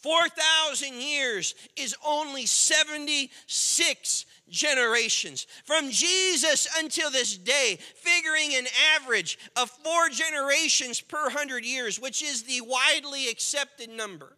4,000 0.02 0.94
years 0.94 1.56
is 1.76 1.96
only 2.06 2.46
76 2.46 4.26
generations. 4.50 5.46
From 5.66 5.90
Jesus 5.92 6.68
until 6.78 7.12
this 7.12 7.38
day, 7.38 7.78
figuring 7.96 8.56
an 8.56 8.68
average 8.96 9.38
of 9.56 9.70
four 9.70 10.10
generations 10.10 11.02
per 11.02 11.30
hundred 11.30 11.66
years, 11.66 12.00
which 12.00 12.24
is 12.24 12.44
the 12.44 12.62
widely 12.62 13.30
accepted 13.30 13.90
number. 13.90 14.36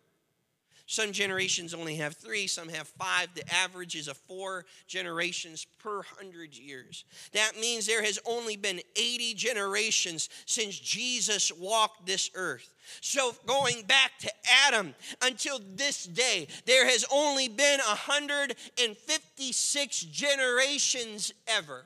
Some 0.91 1.13
generations 1.13 1.73
only 1.73 1.95
have 1.95 2.17
three, 2.17 2.47
some 2.47 2.67
have 2.67 2.85
five. 2.85 3.29
The 3.33 3.49
average 3.53 3.95
is 3.95 4.09
of 4.09 4.17
four 4.17 4.65
generations 4.87 5.65
per 5.79 6.01
hundred 6.01 6.53
years. 6.53 7.05
That 7.31 7.53
means 7.57 7.87
there 7.87 8.03
has 8.03 8.19
only 8.25 8.57
been 8.57 8.81
80 8.97 9.35
generations 9.35 10.27
since 10.45 10.77
Jesus 10.77 11.49
walked 11.49 12.05
this 12.05 12.29
earth. 12.35 12.75
So, 12.99 13.33
going 13.45 13.83
back 13.83 14.19
to 14.19 14.29
Adam 14.67 14.93
until 15.21 15.61
this 15.75 16.03
day, 16.03 16.49
there 16.65 16.85
has 16.85 17.05
only 17.09 17.47
been 17.47 17.79
156 17.79 20.01
generations 20.01 21.31
ever. 21.47 21.85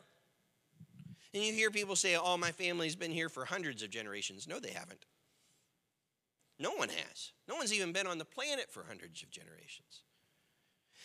And 1.35 1.43
you 1.43 1.53
hear 1.53 1.69
people 1.69 1.95
say, 1.95 2.17
Oh, 2.19 2.37
my 2.37 2.49
family's 2.49 2.95
been 2.95 3.11
here 3.11 3.29
for 3.29 3.45
hundreds 3.45 3.83
of 3.83 3.91
generations. 3.91 4.47
No, 4.47 4.59
they 4.59 4.71
haven't. 4.71 5.05
No 6.57 6.71
one 6.71 6.89
has. 6.89 7.33
No 7.47 7.55
one's 7.55 7.73
even 7.73 7.91
been 7.91 8.07
on 8.07 8.17
the 8.17 8.25
planet 8.25 8.71
for 8.71 8.85
hundreds 8.87 9.21
of 9.23 9.29
generations. 9.29 10.04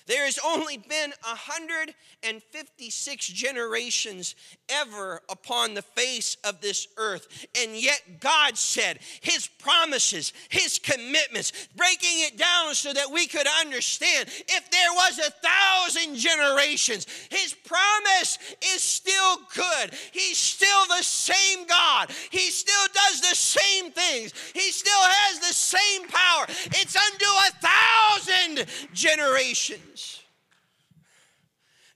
There 0.07 0.25
has 0.25 0.39
only 0.45 0.77
been 0.77 1.13
156 1.23 3.27
generations 3.27 4.35
ever 4.69 5.23
upon 5.29 5.75
the 5.75 5.83
face 5.83 6.37
of 6.45 6.61
this 6.61 6.89
earth. 6.97 7.47
And 7.61 7.73
yet, 7.73 8.21
God 8.21 8.59
said 8.59 9.01
His 9.21 9.47
promises, 9.47 10.33
His 10.49 10.79
commitments, 10.79 11.69
breaking 11.77 12.21
it 12.21 12.37
down 12.37 12.75
so 12.75 12.93
that 12.93 13.11
we 13.11 13.27
could 13.27 13.47
understand 13.61 14.29
if 14.29 14.71
there 14.71 14.93
was 14.95 15.19
a 15.19 15.31
thousand 15.31 16.17
generations, 16.17 17.07
His 17.31 17.55
promise 17.65 18.39
is 18.75 18.83
still 18.83 19.39
good. 19.55 19.95
He's 20.13 20.39
still 20.39 20.87
the 20.89 21.03
same 21.03 21.67
God. 21.67 22.11
He 22.31 22.51
still 22.51 22.87
does 22.93 23.21
the 23.21 23.35
same 23.35 23.93
things. 23.93 24.33
He 24.55 24.73
still 24.73 24.93
has 24.93 25.39
the 25.41 25.55
same 25.55 26.09
power. 26.09 26.47
It's 26.49 26.97
unto 26.97 27.25
a 27.25 27.51
thousand 27.61 28.67
generations. 28.93 29.90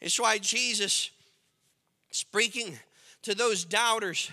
It's 0.00 0.20
why 0.20 0.38
Jesus, 0.38 1.10
speaking 2.10 2.78
to 3.22 3.34
those 3.34 3.64
doubters, 3.64 4.30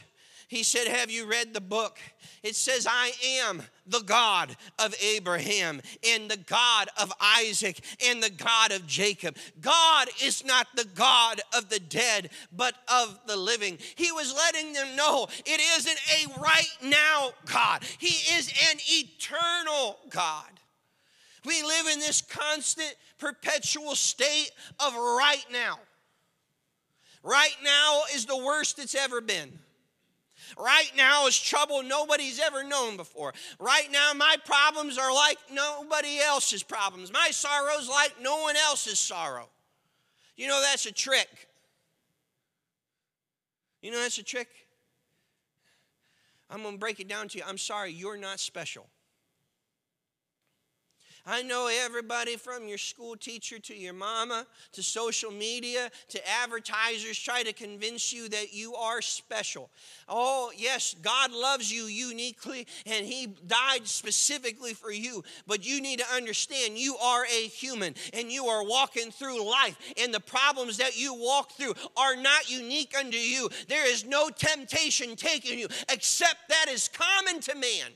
he 0.51 0.63
said, 0.63 0.87
Have 0.87 1.09
you 1.09 1.25
read 1.25 1.53
the 1.53 1.61
book? 1.61 1.97
It 2.43 2.57
says, 2.57 2.85
I 2.89 3.13
am 3.39 3.63
the 3.87 4.01
God 4.01 4.53
of 4.79 4.93
Abraham 5.01 5.81
and 6.05 6.29
the 6.29 6.35
God 6.35 6.89
of 6.99 7.13
Isaac 7.21 7.79
and 8.05 8.21
the 8.21 8.29
God 8.29 8.73
of 8.73 8.85
Jacob. 8.85 9.37
God 9.61 10.09
is 10.21 10.43
not 10.43 10.67
the 10.75 10.87
God 10.93 11.39
of 11.55 11.69
the 11.69 11.79
dead, 11.79 12.31
but 12.51 12.75
of 12.91 13.17
the 13.27 13.37
living. 13.37 13.77
He 13.95 14.11
was 14.11 14.35
letting 14.35 14.73
them 14.73 14.93
know 14.97 15.27
it 15.45 15.61
isn't 15.77 15.99
a 16.17 16.41
right 16.41 16.77
now 16.83 17.31
God, 17.45 17.83
He 17.97 18.35
is 18.35 18.49
an 18.71 18.77
eternal 18.89 19.99
God. 20.09 20.51
We 21.45 21.63
live 21.63 21.87
in 21.87 21.99
this 21.99 22.21
constant, 22.21 22.95
perpetual 23.17 23.95
state 23.95 24.51
of 24.79 24.93
right 24.93 25.45
now. 25.51 25.79
Right 27.23 27.55
now 27.63 28.01
is 28.13 28.25
the 28.25 28.37
worst 28.37 28.79
it's 28.79 28.95
ever 28.95 29.21
been. 29.21 29.59
Right 30.57 30.91
now 30.97 31.27
is 31.27 31.39
trouble 31.39 31.83
nobody's 31.83 32.39
ever 32.39 32.63
known 32.63 32.97
before. 32.97 33.33
Right 33.59 33.89
now, 33.91 34.11
my 34.13 34.35
problems 34.45 34.97
are 34.97 35.13
like 35.13 35.37
nobody 35.51 36.19
else's 36.19 36.63
problems. 36.63 37.11
My 37.11 37.29
sorrow's 37.31 37.87
like 37.89 38.15
no 38.21 38.41
one 38.41 38.55
else's 38.55 38.99
sorrow. 38.99 39.49
You 40.35 40.47
know 40.47 40.61
that's 40.61 40.85
a 40.85 40.91
trick. 40.91 41.47
You 43.81 43.91
know 43.91 43.99
that's 43.99 44.17
a 44.17 44.23
trick? 44.23 44.49
I'm 46.49 46.63
going 46.63 46.75
to 46.75 46.79
break 46.79 46.99
it 46.99 47.07
down 47.07 47.29
to 47.29 47.37
you. 47.37 47.43
I'm 47.47 47.57
sorry, 47.57 47.91
you're 47.93 48.17
not 48.17 48.39
special. 48.39 48.87
I 51.25 51.43
know 51.43 51.69
everybody 51.71 52.35
from 52.35 52.67
your 52.67 52.77
school 52.77 53.15
teacher 53.15 53.59
to 53.59 53.75
your 53.75 53.93
mama 53.93 54.45
to 54.73 54.83
social 54.83 55.31
media 55.31 55.89
to 56.09 56.29
advertisers 56.41 57.19
try 57.19 57.43
to 57.43 57.53
convince 57.53 58.11
you 58.11 58.27
that 58.29 58.53
you 58.53 58.75
are 58.75 59.01
special. 59.01 59.69
Oh, 60.09 60.51
yes, 60.55 60.95
God 61.01 61.31
loves 61.31 61.71
you 61.71 61.83
uniquely 61.83 62.67
and 62.85 63.05
He 63.05 63.27
died 63.47 63.87
specifically 63.87 64.73
for 64.73 64.91
you. 64.91 65.23
But 65.45 65.65
you 65.65 65.81
need 65.81 65.99
to 65.99 66.15
understand 66.15 66.77
you 66.77 66.97
are 66.97 67.25
a 67.25 67.47
human 67.47 67.95
and 68.13 68.31
you 68.31 68.45
are 68.45 68.65
walking 68.65 69.11
through 69.11 69.49
life, 69.49 69.77
and 70.01 70.13
the 70.13 70.19
problems 70.19 70.77
that 70.77 70.99
you 70.99 71.13
walk 71.13 71.51
through 71.51 71.73
are 71.97 72.15
not 72.15 72.49
unique 72.49 72.95
unto 72.97 73.17
you. 73.17 73.49
There 73.67 73.89
is 73.89 74.05
no 74.05 74.29
temptation 74.29 75.15
taking 75.15 75.59
you 75.59 75.67
except 75.89 76.49
that 76.49 76.65
is 76.69 76.87
common 76.87 77.41
to 77.41 77.55
man. 77.55 77.91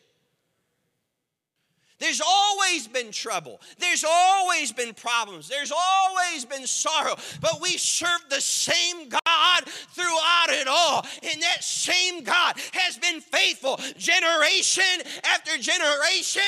There's 1.98 2.22
always 2.22 2.88
been 2.88 3.12
trouble. 3.12 3.62
There's 3.80 4.04
always 4.04 4.74
been 4.74 4.94
problems. 4.94 5.48
There's 5.48 5.72
always 5.72 6.44
been 6.44 6.68
sorrow. 6.68 7.16
But 7.40 7.62
we 7.62 7.78
serve 7.78 8.22
the 8.30 8.42
same 8.42 9.08
God 9.10 9.64
throughout 9.66 10.50
it 10.50 10.68
all. 10.68 11.06
And 11.24 11.42
that 11.42 11.64
same 11.64 12.24
God 12.24 12.56
has 12.74 12.98
been 12.98 13.22
faithful 13.22 13.80
generation 13.98 14.84
after 15.24 15.58
generation 15.58 16.42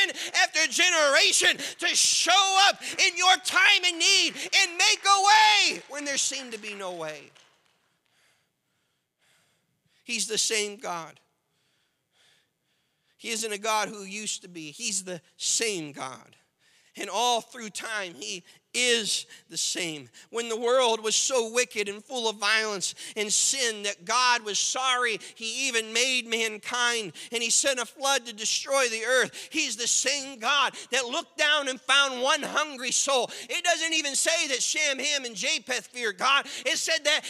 after 0.43 0.67
generation 0.69 1.57
to 1.79 1.87
show 1.95 2.57
up 2.67 2.81
in 2.99 3.15
your 3.15 3.35
time 3.45 3.83
of 3.85 3.97
need 3.97 4.33
and 4.61 4.77
make 4.77 5.01
a 5.05 5.23
way 5.23 5.81
when 5.89 6.03
there 6.03 6.17
seemed 6.17 6.51
to 6.51 6.59
be 6.59 6.73
no 6.73 6.91
way. 6.91 7.31
He's 10.03 10.27
the 10.27 10.37
same 10.37 10.77
God. 10.77 11.19
He 13.27 13.33
isn't 13.33 13.51
a 13.51 13.57
God 13.57 13.89
who 13.89 14.03
used 14.03 14.43
to 14.43 14.47
be, 14.47 14.71
He's 14.71 15.03
the 15.03 15.19
same 15.35 15.91
God. 15.91 16.37
And 16.95 17.09
all 17.09 17.41
through 17.41 17.71
time, 17.71 18.13
He 18.13 18.45
is 18.77 19.25
the 19.49 19.57
same. 19.57 20.09
When 20.29 20.49
the 20.49 20.59
world 20.59 21.03
was 21.03 21.15
so 21.15 21.51
wicked 21.51 21.89
and 21.89 22.03
full 22.03 22.29
of 22.29 22.37
violence 22.37 22.93
and 23.15 23.31
sin 23.33 23.83
that 23.83 24.05
God 24.05 24.43
was 24.43 24.59
sorry, 24.59 25.19
He 25.35 25.67
even 25.67 25.91
made 25.93 26.27
mankind 26.27 27.13
and 27.31 27.41
He 27.41 27.49
sent 27.49 27.79
a 27.79 27.85
flood 27.85 28.25
to 28.25 28.33
destroy 28.33 28.87
the 28.87 29.03
earth. 29.03 29.49
He's 29.51 29.75
the 29.75 29.87
same 29.87 30.39
God 30.39 30.73
that 30.91 31.05
looked 31.05 31.37
down 31.37 31.67
and 31.67 31.81
found 31.81 32.21
one 32.21 32.43
hungry 32.43 32.91
soul. 32.91 33.31
It 33.49 33.63
doesn't 33.63 33.93
even 33.93 34.15
say 34.15 34.47
that 34.49 34.61
Shem, 34.61 34.99
Ham, 34.99 35.25
and 35.25 35.35
Japheth 35.35 35.87
feared 35.87 36.17
God. 36.17 36.45
It 36.65 36.77
said 36.77 37.03
that 37.05 37.21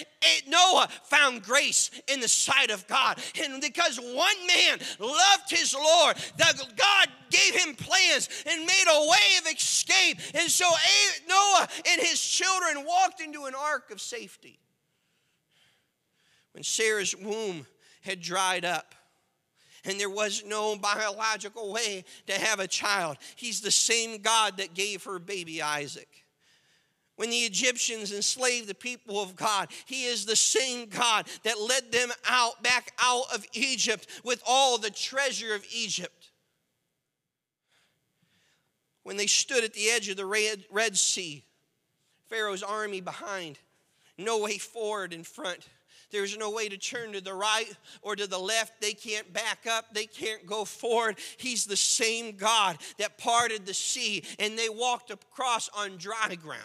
Noah 0.47 0.89
found 1.03 1.43
grace 1.43 1.91
in 2.07 2.19
the 2.19 2.27
sight 2.27 2.71
of 2.71 2.87
God. 2.87 3.19
And 3.41 3.61
because 3.61 3.99
one 3.99 4.47
man 4.47 4.79
loved 4.99 5.49
his 5.49 5.73
Lord, 5.73 6.17
that 6.37 6.55
God 6.75 7.07
gave 7.29 7.55
him 7.55 7.75
plans 7.75 8.29
and 8.45 8.65
made 8.65 8.85
a 8.89 9.01
way 9.01 9.37
of 9.39 9.53
escape. 9.53 10.17
And 10.33 10.49
so 10.49 10.65
Noah 11.27 11.36
and 11.89 12.01
his 12.01 12.21
children 12.21 12.85
walked 12.85 13.21
into 13.21 13.45
an 13.45 13.53
ark 13.55 13.91
of 13.91 14.01
safety. 14.01 14.59
When 16.53 16.63
Sarah's 16.63 17.15
womb 17.15 17.67
had 18.01 18.21
dried 18.21 18.65
up, 18.65 18.95
and 19.85 19.99
there 19.99 20.09
was 20.09 20.43
no 20.45 20.75
biological 20.75 21.71
way 21.71 22.03
to 22.27 22.33
have 22.33 22.59
a 22.59 22.67
child. 22.67 23.17
He's 23.35 23.61
the 23.61 23.71
same 23.71 24.21
God 24.21 24.57
that 24.57 24.73
gave 24.73 25.03
her 25.05 25.19
baby 25.19 25.61
Isaac. 25.61 26.09
When 27.15 27.31
the 27.31 27.37
Egyptians 27.37 28.13
enslaved 28.13 28.67
the 28.67 28.75
people 28.75 29.19
of 29.19 29.35
God, 29.35 29.69
He 29.85 30.05
is 30.05 30.25
the 30.25 30.35
same 30.35 30.87
God 30.87 31.27
that 31.43 31.59
led 31.59 31.91
them 31.91 32.11
out, 32.27 32.61
back 32.61 32.91
out 32.99 33.33
of 33.33 33.45
Egypt 33.53 34.07
with 34.23 34.41
all 34.45 34.77
the 34.77 34.91
treasure 34.91 35.55
of 35.55 35.65
Egypt 35.73 36.16
when 39.07 39.15
they 39.15 39.25
stood 39.25 39.63
at 39.63 39.73
the 39.73 39.89
edge 39.89 40.09
of 40.09 40.17
the 40.17 40.25
Red, 40.25 40.65
Red 40.69 40.97
Sea, 40.97 41.41
Pharaoh's 42.27 42.61
army 42.61 42.99
behind, 42.99 43.57
no 44.17 44.39
way 44.39 44.57
forward 44.57 45.13
in 45.13 45.23
front. 45.23 45.69
There's 46.11 46.37
no 46.37 46.51
way 46.51 46.67
to 46.67 46.77
turn 46.77 47.13
to 47.13 47.21
the 47.21 47.33
right 47.33 47.73
or 48.01 48.17
to 48.17 48.27
the 48.27 48.37
left. 48.37 48.81
They 48.81 48.91
can't 48.91 49.31
back 49.31 49.65
up. 49.65 49.93
They 49.93 50.07
can't 50.07 50.45
go 50.45 50.65
forward. 50.65 51.19
He's 51.37 51.65
the 51.65 51.77
same 51.77 52.35
God 52.35 52.79
that 52.97 53.17
parted 53.17 53.65
the 53.65 53.73
sea 53.73 54.25
and 54.39 54.59
they 54.59 54.67
walked 54.67 55.09
across 55.09 55.69
on 55.69 55.95
dry 55.95 56.35
ground. 56.35 56.61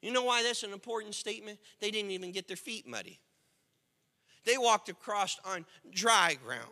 You 0.00 0.10
know 0.10 0.24
why 0.24 0.42
that's 0.42 0.62
an 0.62 0.72
important 0.72 1.14
statement? 1.14 1.58
They 1.80 1.90
didn't 1.90 2.12
even 2.12 2.32
get 2.32 2.48
their 2.48 2.56
feet 2.56 2.88
muddy. 2.88 3.18
They 4.44 4.58
walked 4.58 4.88
across 4.88 5.38
on 5.44 5.64
dry 5.92 6.36
ground. 6.44 6.68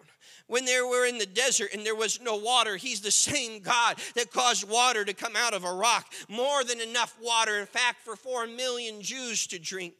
When 0.46 0.64
they 0.64 0.80
were 0.80 1.06
in 1.06 1.18
the 1.18 1.26
desert 1.26 1.70
and 1.72 1.85
there 1.85 1.94
was 1.94 2.20
no 2.20 2.37
water, 2.37 2.76
He's 2.76 3.00
the 3.00 3.11
same 3.11 3.61
God 3.61 3.96
that 4.14 4.30
caused 4.30 4.68
water 4.68 5.04
to 5.04 5.14
come 5.14 5.35
out 5.37 5.54
of 5.54 5.64
a 5.64 5.72
rock. 5.72 6.12
More 6.28 6.64
than 6.64 6.80
enough 6.80 7.16
water, 7.22 7.58
in 7.58 7.66
fact, 7.66 8.02
for 8.02 8.16
four 8.16 8.46
million 8.46 9.00
Jews 9.00 9.46
to 9.48 9.58
drink. 9.58 9.94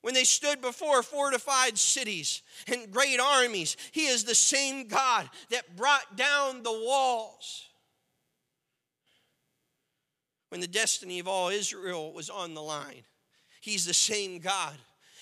When 0.00 0.14
they 0.14 0.24
stood 0.24 0.60
before 0.60 1.02
fortified 1.02 1.76
cities 1.76 2.42
and 2.68 2.90
great 2.90 3.20
armies, 3.20 3.76
He 3.92 4.06
is 4.06 4.24
the 4.24 4.34
same 4.34 4.86
God 4.86 5.28
that 5.50 5.76
brought 5.76 6.16
down 6.16 6.62
the 6.62 6.72
walls. 6.72 7.64
When 10.48 10.62
the 10.62 10.66
destiny 10.66 11.18
of 11.18 11.28
all 11.28 11.50
Israel 11.50 12.12
was 12.12 12.30
on 12.30 12.54
the 12.54 12.62
line, 12.62 13.02
He's 13.60 13.84
the 13.84 13.92
same 13.92 14.38
God 14.38 14.78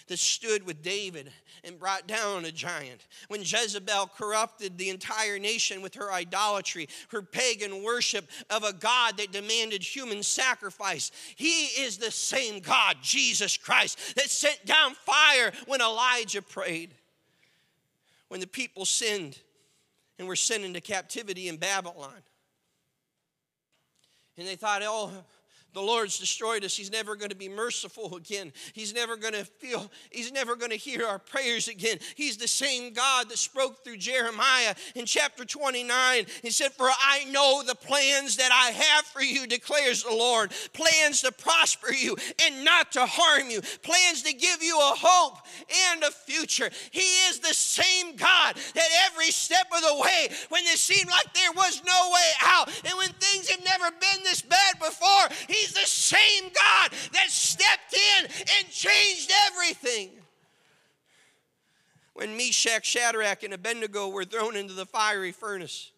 that 0.08 0.18
stood 0.18 0.64
with 0.64 0.82
David 0.82 1.30
and 1.64 1.78
brought 1.78 2.06
down 2.06 2.44
a 2.44 2.52
giant. 2.52 3.06
When 3.28 3.40
Jezebel 3.40 4.10
corrupted 4.16 4.78
the 4.78 4.90
entire 4.90 5.38
nation 5.38 5.82
with 5.82 5.94
her 5.94 6.12
idolatry, 6.12 6.88
her 7.08 7.22
pagan 7.22 7.82
worship 7.82 8.28
of 8.50 8.62
a 8.62 8.72
God 8.72 9.16
that 9.16 9.32
demanded 9.32 9.82
human 9.82 10.22
sacrifice, 10.22 11.10
he 11.34 11.66
is 11.80 11.98
the 11.98 12.10
same 12.10 12.60
God, 12.60 12.96
Jesus 13.02 13.56
Christ, 13.56 14.16
that 14.16 14.30
sent 14.30 14.64
down 14.64 14.94
fire 14.94 15.52
when 15.66 15.80
Elijah 15.80 16.42
prayed. 16.42 16.90
When 18.28 18.40
the 18.40 18.46
people 18.46 18.84
sinned 18.84 19.38
and 20.18 20.26
were 20.26 20.36
sent 20.36 20.64
into 20.64 20.80
captivity 20.80 21.48
in 21.48 21.56
Babylon. 21.56 22.22
And 24.38 24.46
they 24.46 24.56
thought, 24.56 24.82
oh, 24.84 25.10
the 25.76 25.82
Lord's 25.82 26.18
destroyed 26.18 26.64
us. 26.64 26.74
He's 26.74 26.90
never 26.90 27.16
going 27.16 27.28
to 27.28 27.36
be 27.36 27.50
merciful 27.50 28.16
again. 28.16 28.50
He's 28.72 28.94
never 28.94 29.14
going 29.14 29.34
to 29.34 29.44
feel, 29.44 29.90
He's 30.10 30.32
never 30.32 30.56
going 30.56 30.70
to 30.70 30.76
hear 30.78 31.06
our 31.06 31.18
prayers 31.18 31.68
again. 31.68 31.98
He's 32.14 32.38
the 32.38 32.48
same 32.48 32.94
God 32.94 33.28
that 33.28 33.36
spoke 33.36 33.84
through 33.84 33.98
Jeremiah 33.98 34.74
in 34.94 35.04
chapter 35.04 35.44
29. 35.44 36.24
He 36.40 36.50
said, 36.50 36.72
For 36.72 36.88
I 36.88 37.26
know 37.26 37.62
the 37.62 37.74
plans 37.74 38.38
that 38.38 38.50
I 38.50 38.70
have 38.70 39.04
for 39.04 39.20
you, 39.20 39.46
declares 39.46 40.02
the 40.02 40.14
Lord. 40.14 40.50
Plans 40.72 41.20
to 41.20 41.30
prosper 41.30 41.92
you 41.92 42.16
and 42.42 42.64
not 42.64 42.92
to 42.92 43.04
harm 43.04 43.50
you, 43.50 43.60
plans 43.82 44.22
to 44.22 44.32
give 44.32 44.62
you 44.62 44.78
a 44.78 44.94
hope 44.96 45.36
and 45.92 46.02
a 46.04 46.10
future. 46.10 46.70
He 46.90 47.04
is 47.28 47.40
the 47.40 47.52
same 47.52 48.16
God 48.16 48.56
that 48.56 49.10
every 49.12 49.30
step 49.30 49.66
of 49.76 49.82
the 49.82 50.00
way, 50.00 50.28
when 50.48 50.64
it 50.64 50.78
seemed 50.78 51.10
like 51.10 51.34
there 51.34 51.52
was 51.52 51.82
no 51.84 52.10
way 52.14 52.30
out, 52.46 52.68
and 52.86 52.96
when 52.96 53.10
things 53.10 53.50
have 53.50 53.62
never 53.62 53.90
been 53.90 54.24
this 54.24 54.40
bad 54.40 54.78
before, 54.78 55.28
He's 55.66 55.74
the 55.74 55.86
same 55.86 56.44
God 56.44 56.92
that 57.12 57.28
stepped 57.28 57.94
in 57.94 58.24
and 58.24 58.70
changed 58.70 59.32
everything. 59.48 60.10
When 62.14 62.36
Meshach, 62.36 62.84
Shadrach, 62.84 63.42
and 63.42 63.52
Abednego 63.52 64.08
were 64.08 64.24
thrown 64.24 64.54
into 64.54 64.74
the 64.74 64.86
fiery 64.86 65.32
furnace, 65.32 65.90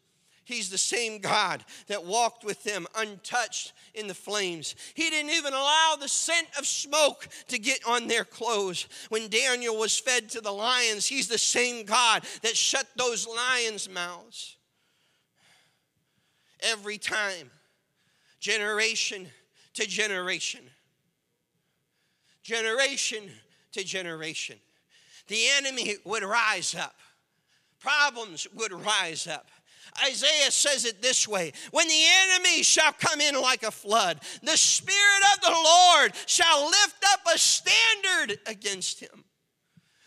He's 0.45 0.71
the 0.71 0.79
same 0.79 1.19
God 1.19 1.63
that 1.89 2.07
walked 2.07 2.43
with 2.43 2.65
them 2.65 2.87
untouched 2.97 3.75
in 3.93 4.07
the 4.07 4.15
flames. 4.15 4.75
He 4.95 5.11
didn't 5.11 5.33
even 5.33 5.53
allow 5.53 5.97
the 6.01 6.09
scent 6.09 6.47
of 6.59 6.67
smoke 6.67 7.29
to 7.49 7.59
get 7.59 7.81
on 7.87 8.07
their 8.07 8.25
clothes. 8.25 8.87
When 9.11 9.29
Daniel 9.29 9.77
was 9.77 9.99
fed 9.99 10.31
to 10.31 10.41
the 10.41 10.51
lions, 10.51 11.07
He's 11.07 11.29
the 11.29 11.37
same 11.37 11.85
God 11.85 12.25
that 12.41 12.57
shut 12.57 12.87
those 12.97 13.29
lions' 13.29 13.91
mouths. 13.91 14.57
Every 16.61 16.97
time, 16.97 17.51
generation 18.41 19.29
to 19.79 19.87
generation, 19.87 20.61
generation 22.43 23.31
to 23.73 23.85
generation, 23.85 24.57
the 25.29 25.45
enemy 25.57 25.97
would 26.05 26.23
rise 26.23 26.75
up, 26.75 26.97
problems 27.81 28.47
would 28.55 28.73
rise 28.73 29.27
up 29.27 29.49
Isaiah 30.05 30.51
says 30.51 30.85
it 30.85 31.03
this 31.03 31.27
way 31.27 31.53
When 31.71 31.89
the 31.89 32.05
enemy 32.33 32.63
shall 32.63 32.93
come 32.93 33.21
in 33.21 33.41
like 33.41 33.63
a 33.63 33.71
flood, 33.71 34.21
the 34.43 34.57
Spirit 34.57 35.23
of 35.35 35.41
the 35.41 35.51
Lord 35.51 36.13
shall 36.27 36.67
lift 36.67 37.05
up 37.13 37.21
a 37.33 37.39
standard 37.39 38.39
against 38.47 39.01
him. 39.01 39.25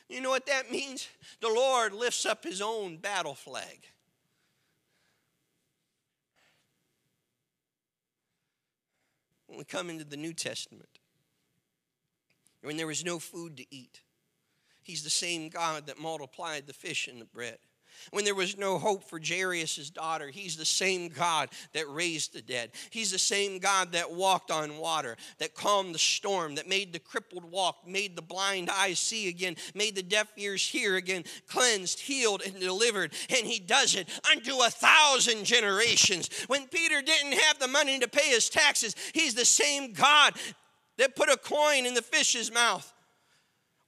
You 0.09 0.21
know 0.21 0.29
what 0.29 0.47
that 0.47 0.71
means? 0.71 1.07
The 1.39 1.49
Lord 1.49 1.93
lifts 1.93 2.25
up 2.25 2.43
his 2.43 2.61
own 2.61 2.97
battle 2.97 3.33
flag. 3.33 3.79
When 9.51 9.57
we 9.57 9.65
come 9.65 9.89
into 9.89 10.05
the 10.05 10.15
New 10.15 10.33
Testament, 10.33 10.87
when 12.61 12.77
there 12.77 12.87
was 12.87 13.03
no 13.03 13.19
food 13.19 13.57
to 13.57 13.65
eat, 13.69 13.99
he's 14.81 15.03
the 15.03 15.09
same 15.09 15.49
God 15.49 15.87
that 15.87 15.99
multiplied 15.99 16.67
the 16.67 16.73
fish 16.73 17.09
and 17.09 17.19
the 17.19 17.25
bread. 17.25 17.57
When 18.09 18.25
there 18.25 18.35
was 18.35 18.57
no 18.57 18.77
hope 18.77 19.03
for 19.09 19.19
Jairus' 19.23 19.89
daughter, 19.89 20.29
he's 20.29 20.57
the 20.57 20.65
same 20.65 21.09
God 21.09 21.49
that 21.73 21.89
raised 21.89 22.33
the 22.33 22.41
dead. 22.41 22.71
He's 22.89 23.11
the 23.11 23.19
same 23.19 23.59
God 23.59 23.91
that 23.91 24.11
walked 24.11 24.51
on 24.51 24.77
water, 24.77 25.17
that 25.37 25.53
calmed 25.53 25.93
the 25.93 25.99
storm, 25.99 26.55
that 26.55 26.67
made 26.67 26.91
the 26.91 26.99
crippled 26.99 27.45
walk, 27.45 27.87
made 27.87 28.15
the 28.15 28.21
blind 28.21 28.69
eyes 28.69 28.99
see 28.99 29.29
again, 29.29 29.55
made 29.75 29.95
the 29.95 30.03
deaf 30.03 30.27
ears 30.37 30.67
hear 30.67 30.95
again, 30.95 31.23
cleansed, 31.47 31.99
healed, 31.99 32.41
and 32.41 32.59
delivered. 32.59 33.13
And 33.29 33.45
he 33.45 33.59
does 33.59 33.95
it 33.95 34.09
unto 34.31 34.59
a 34.61 34.69
thousand 34.69 35.45
generations. 35.45 36.29
When 36.47 36.67
Peter 36.67 37.01
didn't 37.01 37.39
have 37.39 37.59
the 37.59 37.67
money 37.67 37.99
to 37.99 38.07
pay 38.07 38.29
his 38.29 38.49
taxes, 38.49 38.95
he's 39.13 39.35
the 39.35 39.45
same 39.45 39.93
God 39.93 40.33
that 40.97 41.15
put 41.15 41.29
a 41.29 41.37
coin 41.37 41.85
in 41.85 41.93
the 41.93 42.01
fish's 42.01 42.51
mouth 42.51 42.91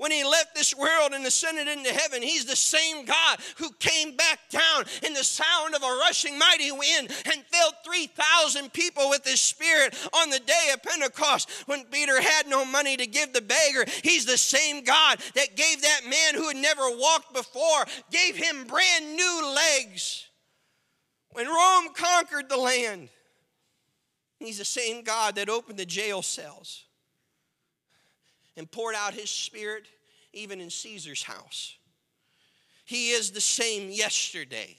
when 0.03 0.11
he 0.11 0.25
left 0.25 0.53
this 0.53 0.75
world 0.75 1.13
and 1.13 1.25
ascended 1.25 1.65
into 1.65 1.93
heaven, 1.93 2.21
he's 2.21 2.43
the 2.43 2.57
same 2.57 3.05
God 3.05 3.39
who 3.55 3.71
came 3.79 4.17
back 4.17 4.49
down 4.49 4.83
in 5.01 5.13
the 5.13 5.23
sound 5.23 5.73
of 5.73 5.81
a 5.81 5.97
rushing 6.01 6.37
mighty 6.37 6.73
wind 6.73 7.09
and 7.31 7.45
filled 7.45 7.73
3,000 7.85 8.73
people 8.73 9.09
with 9.09 9.25
his 9.25 9.39
spirit 9.39 9.95
on 10.11 10.29
the 10.29 10.39
day 10.39 10.71
of 10.73 10.83
Pentecost 10.83 11.49
when 11.67 11.85
Peter 11.85 12.21
had 12.21 12.49
no 12.49 12.65
money 12.65 12.97
to 12.97 13.07
give 13.07 13.31
the 13.31 13.39
beggar. 13.39 13.85
He's 14.03 14.25
the 14.25 14.37
same 14.37 14.83
God 14.83 15.19
that 15.35 15.55
gave 15.55 15.81
that 15.83 16.01
man 16.03 16.35
who 16.35 16.49
had 16.49 16.57
never 16.57 16.83
walked 16.97 17.33
before, 17.33 17.85
gave 18.11 18.35
him 18.35 18.65
brand 18.65 19.15
new 19.15 19.55
legs. 19.55 20.27
When 21.29 21.47
Rome 21.47 21.93
conquered 21.95 22.49
the 22.49 22.57
land, 22.57 23.07
he's 24.37 24.57
the 24.57 24.65
same 24.65 25.03
God 25.03 25.35
that 25.35 25.47
opened 25.47 25.79
the 25.79 25.85
jail 25.85 26.21
cells 26.21 26.83
and 28.57 28.69
poured 28.69 28.95
out 28.95 29.13
his 29.13 29.29
spirit 29.29 29.87
even 30.33 30.59
in 30.59 30.69
Caesar's 30.69 31.23
house. 31.23 31.77
He 32.85 33.11
is 33.11 33.31
the 33.31 33.41
same 33.41 33.89
yesterday 33.89 34.77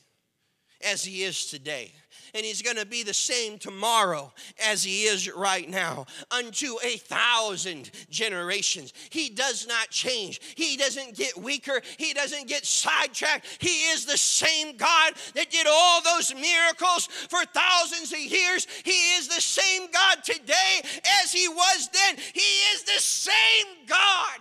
as 0.82 1.04
he 1.04 1.22
is 1.22 1.46
today 1.46 1.92
and 2.34 2.44
he's 2.44 2.62
going 2.62 2.76
to 2.76 2.86
be 2.86 3.02
the 3.02 3.14
same 3.14 3.58
tomorrow 3.58 4.32
as 4.66 4.82
he 4.82 5.04
is 5.04 5.32
right 5.32 5.68
now, 5.68 6.04
unto 6.30 6.74
a 6.82 6.96
thousand 6.96 7.90
generations. 8.10 8.92
He 9.10 9.28
does 9.28 9.66
not 9.66 9.90
change, 9.90 10.40
he 10.56 10.76
doesn't 10.76 11.16
get 11.16 11.38
weaker, 11.38 11.80
he 11.96 12.12
doesn't 12.12 12.48
get 12.48 12.66
sidetracked. 12.66 13.46
He 13.60 13.90
is 13.92 14.04
the 14.04 14.18
same 14.18 14.76
God 14.76 15.14
that 15.34 15.50
did 15.50 15.66
all 15.70 16.02
those 16.02 16.34
miracles 16.34 17.06
for 17.06 17.44
thousands 17.44 18.12
of 18.12 18.18
years. 18.18 18.66
He 18.84 19.14
is 19.16 19.28
the 19.28 19.40
same 19.40 19.88
God 19.92 20.24
today 20.24 20.80
as 21.22 21.32
he 21.32 21.48
was 21.48 21.88
then. 21.92 22.16
He 22.32 22.40
is 22.74 22.82
the 22.82 23.00
same 23.00 23.86
God. 23.86 24.40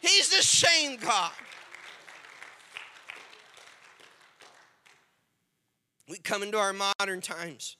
He's 0.00 0.28
the 0.28 0.42
same 0.42 0.96
God. 0.96 1.32
We 6.08 6.18
come 6.18 6.42
into 6.42 6.58
our 6.58 6.72
modern 6.72 7.20
times 7.20 7.76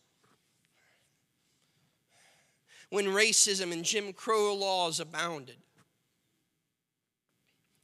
when 2.91 3.07
racism 3.07 3.73
and 3.73 3.85
Jim 3.85 4.13
Crow 4.13 4.55
laws 4.55 5.01
abounded. 5.01 5.57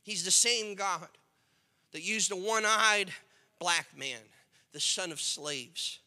He's 0.03 0.25
the 0.25 0.31
same 0.31 0.75
God 0.75 1.09
that 1.93 2.03
used 2.03 2.31
a 2.31 2.37
one 2.37 2.65
eyed 2.65 3.11
black 3.59 3.87
man, 3.97 4.21
the 4.73 4.81
son 4.81 5.11
of 5.11 5.21
slaves, 5.21 6.01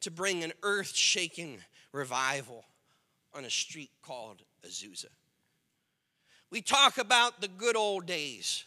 to 0.00 0.10
bring 0.10 0.42
an 0.42 0.52
earth 0.62 0.94
shaking 0.94 1.58
revival 1.92 2.64
on 3.32 3.44
a 3.44 3.50
street 3.50 3.90
called 4.02 4.42
Azusa. 4.66 5.06
We 6.50 6.60
talk 6.60 6.98
about 6.98 7.40
the 7.40 7.48
good 7.48 7.76
old 7.76 8.06
days, 8.06 8.64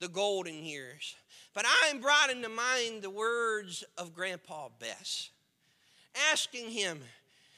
the 0.00 0.08
golden 0.08 0.64
years. 0.64 1.14
But 1.54 1.66
I'm 1.84 2.00
brought 2.00 2.30
into 2.30 2.48
mind 2.48 3.02
the 3.02 3.10
words 3.10 3.84
of 3.98 4.14
Grandpa 4.14 4.68
Bess, 4.78 5.30
asking 6.32 6.70
him 6.70 7.00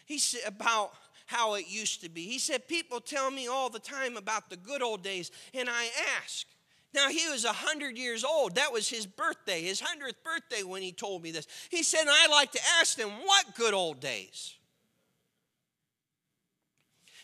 he 0.07 0.19
said, 0.19 0.43
about 0.47 0.93
how 1.27 1.55
it 1.55 1.67
used 1.69 2.03
to 2.03 2.11
be. 2.11 2.23
He 2.23 2.39
said, 2.39 2.69
People 2.69 3.01
tell 3.01 3.31
me 3.31 3.49
all 3.49 3.71
the 3.71 3.79
time 3.79 4.17
about 4.17 4.51
the 4.51 4.57
good 4.57 4.83
old 4.83 5.03
days, 5.03 5.31
and 5.55 5.69
I 5.69 5.89
ask. 6.23 6.47
Now, 6.93 7.09
he 7.09 7.29
was 7.29 7.45
100 7.45 7.99
years 7.99 8.23
old. 8.23 8.55
That 8.55 8.73
was 8.73 8.89
his 8.89 9.05
birthday, 9.05 9.63
his 9.63 9.81
100th 9.81 10.23
birthday 10.23 10.63
when 10.63 10.81
he 10.81 10.93
told 10.93 11.25
me 11.25 11.33
this. 11.33 11.49
He 11.71 11.83
said, 11.83 12.05
I 12.09 12.29
like 12.29 12.53
to 12.53 12.61
ask 12.79 12.97
them, 12.97 13.11
What 13.25 13.55
good 13.57 13.75
old 13.75 14.01
days? 14.01 14.55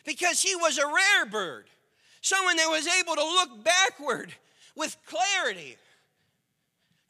Because 0.04 0.42
he 0.42 0.56
was 0.56 0.78
a 0.78 0.86
rare 0.86 1.26
bird, 1.26 1.66
someone 2.20 2.56
that 2.56 2.68
was 2.70 2.86
able 2.86 3.14
to 3.14 3.22
look 3.22 3.64
backward 3.64 4.32
with 4.76 4.96
clarity 5.06 5.76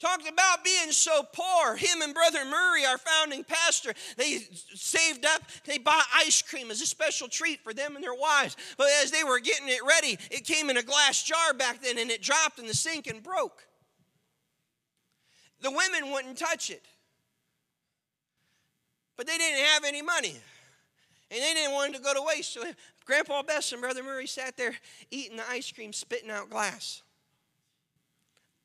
Talked 0.00 0.26
about 0.26 0.64
being 0.64 0.92
so 0.92 1.22
poor. 1.30 1.76
Him 1.76 2.00
and 2.00 2.14
Brother 2.14 2.42
Murray, 2.46 2.86
our 2.86 2.96
founding 2.96 3.44
pastor, 3.44 3.92
they 4.16 4.38
saved 4.74 5.26
up, 5.26 5.42
they 5.66 5.76
bought 5.76 6.06
ice 6.16 6.40
cream 6.40 6.70
as 6.70 6.80
a 6.80 6.86
special 6.86 7.28
treat 7.28 7.62
for 7.62 7.74
them 7.74 7.96
and 7.96 8.02
their 8.02 8.14
wives. 8.14 8.56
But 8.78 8.86
as 9.02 9.10
they 9.10 9.24
were 9.24 9.40
getting 9.40 9.68
it 9.68 9.84
ready, 9.86 10.18
it 10.30 10.46
came 10.46 10.70
in 10.70 10.78
a 10.78 10.82
glass 10.82 11.22
jar 11.22 11.52
back 11.52 11.82
then 11.82 11.98
and 11.98 12.10
it 12.10 12.22
dropped 12.22 12.58
in 12.58 12.66
the 12.66 12.72
sink 12.72 13.08
and 13.08 13.22
broke. 13.22 13.66
The 15.60 15.70
women 15.70 16.10
wouldn't 16.10 16.38
touch 16.38 16.70
it. 16.70 16.86
But 19.18 19.26
they 19.26 19.36
didn't 19.36 19.66
have 19.66 19.84
any 19.84 20.00
money. 20.00 20.36
And 21.30 21.40
they 21.40 21.54
didn't 21.54 21.72
want 21.72 21.94
it 21.94 21.98
to 21.98 22.02
go 22.02 22.12
to 22.12 22.22
waste. 22.22 22.54
So 22.54 22.64
Grandpa 23.04 23.42
Bess 23.42 23.72
and 23.72 23.80
Brother 23.80 24.02
Murray 24.02 24.26
sat 24.26 24.56
there 24.56 24.74
eating 25.10 25.36
the 25.36 25.48
ice 25.48 25.70
cream, 25.70 25.92
spitting 25.92 26.30
out 26.30 26.50
glass. 26.50 27.02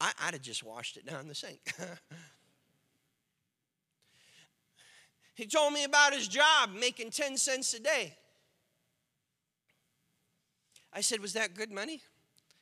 I, 0.01 0.11
would 0.25 0.33
have 0.33 0.41
just 0.41 0.63
washed 0.63 0.97
it 0.97 1.05
down 1.05 1.27
the 1.27 1.35
sink. 1.35 1.59
he 5.35 5.45
told 5.45 5.73
me 5.73 5.83
about 5.83 6.13
his 6.13 6.27
job, 6.27 6.71
making 6.77 7.11
10 7.11 7.37
cents 7.37 7.73
a 7.75 7.79
day. 7.79 8.15
I 10.91 11.01
said, 11.01 11.21
Was 11.21 11.33
that 11.33 11.53
good 11.53 11.71
money? 11.71 12.01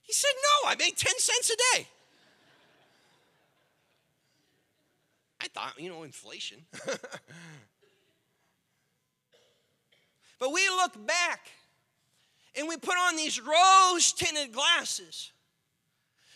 He 0.02 0.14
said, 0.14 0.32
No, 0.36 0.70
I 0.70 0.76
made 0.76 0.98
10 0.98 1.14
cents 1.18 1.50
a 1.50 1.56
day. 1.78 1.88
I 5.42 5.48
thought, 5.48 5.80
you 5.80 5.90
know, 5.90 6.04
inflation. 6.04 6.66
But 10.44 10.52
we 10.52 10.68
look 10.68 11.08
back 11.08 11.48
and 12.54 12.68
we 12.68 12.76
put 12.76 12.98
on 12.98 13.16
these 13.16 13.40
rose 13.40 14.12
tinted 14.12 14.52
glasses 14.52 15.32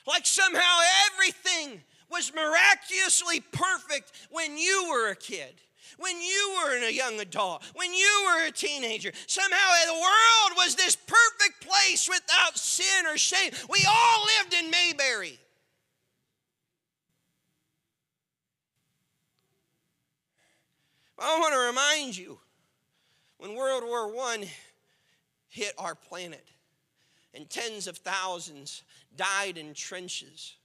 like 0.07 0.25
somehow 0.25 0.79
everything 1.11 1.81
was 2.09 2.33
miraculously 2.33 3.41
perfect 3.51 4.13
when 4.29 4.57
you 4.57 4.87
were 4.89 5.09
a 5.09 5.15
kid 5.15 5.55
when 5.97 6.21
you 6.21 6.55
were 6.55 6.77
a 6.77 6.91
young 6.91 7.19
adult, 7.19 7.63
when 7.73 7.93
you 7.93 8.25
were 8.27 8.45
a 8.45 8.51
teenager. 8.51 9.11
Somehow 9.25 9.57
the 9.87 9.93
world 9.93 10.51
was 10.55 10.75
this 10.75 10.95
perfect 10.95 11.67
place 11.67 12.07
without 12.07 12.57
sin 12.57 13.07
or 13.07 13.17
shame. 13.17 13.51
We 13.69 13.85
all 13.89 14.25
lived 14.39 14.53
in 14.53 14.71
Mayberry. 14.71 15.37
I 21.19 21.39
want 21.39 21.53
to 21.53 21.59
remind 21.59 22.17
you 22.17 22.39
when 23.37 23.55
World 23.55 23.83
War 23.83 24.13
I 24.27 24.49
hit 25.49 25.73
our 25.77 25.95
planet 25.95 26.45
and 27.33 27.49
tens 27.49 27.87
of 27.87 27.97
thousands 27.97 28.83
died 29.15 29.57
in 29.57 29.73
trenches 29.73 30.55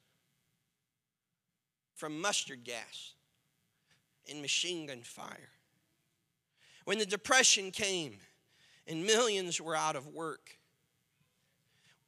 from 1.94 2.20
mustard 2.20 2.64
gas 2.64 3.12
and 4.28 4.40
machine 4.40 4.86
gun 4.86 5.02
fire. 5.02 5.50
When 6.84 6.98
the 6.98 7.06
Depression 7.06 7.70
came 7.70 8.18
and 8.88 9.04
millions 9.04 9.60
were 9.60 9.76
out 9.76 9.96
of 9.96 10.08
work. 10.08 10.58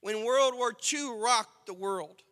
When 0.01 0.25
World 0.25 0.55
War 0.55 0.75
II 0.93 1.19
rocked 1.21 1.67
the 1.67 1.75
world. 1.75 2.23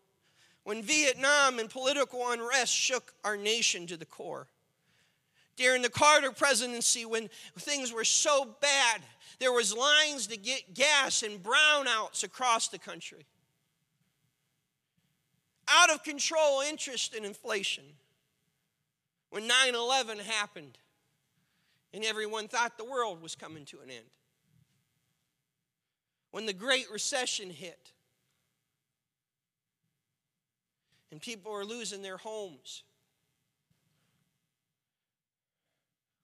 When 0.64 0.82
Vietnam 0.82 1.58
and 1.58 1.68
political 1.68 2.30
unrest 2.30 2.72
shook 2.72 3.14
our 3.24 3.36
nation 3.36 3.86
to 3.88 3.96
the 3.96 4.04
core. 4.04 4.46
During 5.56 5.82
the 5.82 5.90
Carter 5.90 6.32
presidency, 6.32 7.04
when 7.04 7.28
things 7.58 7.92
were 7.92 8.04
so 8.04 8.56
bad, 8.60 9.02
there 9.38 9.52
was 9.52 9.76
lines 9.76 10.26
to 10.28 10.36
get 10.36 10.74
gas 10.74 11.22
and 11.22 11.42
brownouts 11.42 12.24
across 12.24 12.68
the 12.68 12.78
country. 12.78 13.26
Out 15.68 15.90
of 15.90 16.02
control 16.02 16.60
interest 16.60 17.14
and 17.14 17.24
inflation 17.24 17.84
when 19.30 19.46
9 19.46 19.74
11 19.74 20.18
happened 20.18 20.78
and 21.94 22.04
everyone 22.04 22.48
thought 22.48 22.78
the 22.78 22.84
world 22.84 23.22
was 23.22 23.34
coming 23.34 23.64
to 23.66 23.80
an 23.80 23.90
end. 23.90 24.04
When 26.30 26.46
the 26.46 26.52
Great 26.52 26.90
Recession 26.90 27.50
hit 27.50 27.92
and 31.10 31.20
people 31.20 31.52
were 31.52 31.64
losing 31.64 32.02
their 32.02 32.16
homes. 32.16 32.82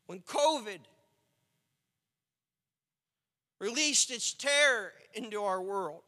When 0.08 0.18
COVID 0.22 0.80
released 3.60 4.10
its 4.10 4.32
terror 4.32 4.92
into 5.14 5.44
our 5.44 5.62
world. 5.62 6.02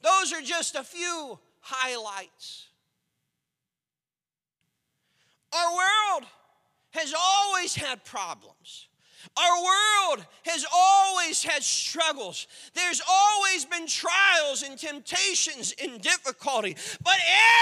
Those 0.00 0.32
are 0.32 0.40
just 0.40 0.74
a 0.74 0.82
few 0.82 1.38
highlights 1.60 2.68
our 5.56 5.70
world 5.72 6.28
has 6.90 7.14
always 7.18 7.74
had 7.74 8.04
problems. 8.04 8.85
Our 9.36 9.64
world 9.64 10.26
has 10.44 10.64
always 10.72 11.42
had 11.42 11.62
struggles. 11.62 12.46
There's 12.74 13.02
always 13.08 13.64
been 13.64 13.86
trials 13.86 14.62
and 14.62 14.78
temptations 14.78 15.74
and 15.82 16.00
difficulty. 16.00 16.76
But 17.02 17.16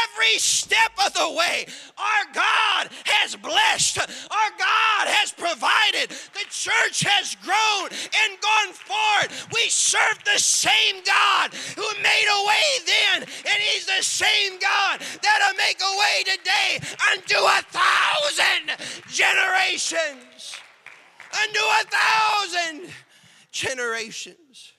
every 0.04 0.38
step 0.38 0.92
of 1.04 1.14
the 1.14 1.30
way, 1.30 1.66
our 1.98 2.24
God 2.34 2.88
has 3.04 3.36
blessed. 3.36 3.98
Our 3.98 4.50
God 4.58 5.04
has 5.08 5.32
provided. 5.32 6.10
The 6.10 6.46
church 6.50 7.02
has 7.06 7.36
grown 7.42 7.88
and 7.88 8.40
gone 8.40 8.72
forward. 8.72 9.30
We 9.52 9.68
serve 9.68 10.18
the 10.24 10.38
same 10.38 11.02
God 11.04 11.54
who 11.76 11.86
made 12.02 12.28
a 12.28 12.46
way 12.46 12.68
then, 12.86 13.22
and 13.22 13.58
He's 13.72 13.86
the 13.86 14.02
same 14.02 14.58
God 14.58 15.00
that'll 15.22 15.56
make 15.56 15.80
a 15.80 15.98
way 15.98 16.22
today 16.24 16.78
unto 17.12 17.38
a 17.38 17.60
thousand 17.72 18.76
generations 19.08 20.54
unto 21.42 21.58
a 21.58 21.84
thousand 21.84 22.90
generations. 23.50 24.72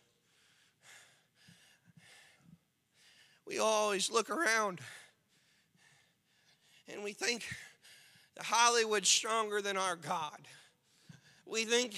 We 3.45 3.59
always 3.59 4.09
look 4.09 4.29
around 4.29 4.79
and 6.91 7.03
we 7.03 7.13
think 7.13 7.45
the 8.35 8.43
Hollywood's 8.43 9.09
stronger 9.09 9.61
than 9.61 9.77
our 9.77 9.95
God. 9.95 10.47
We 11.45 11.63
think 11.65 11.95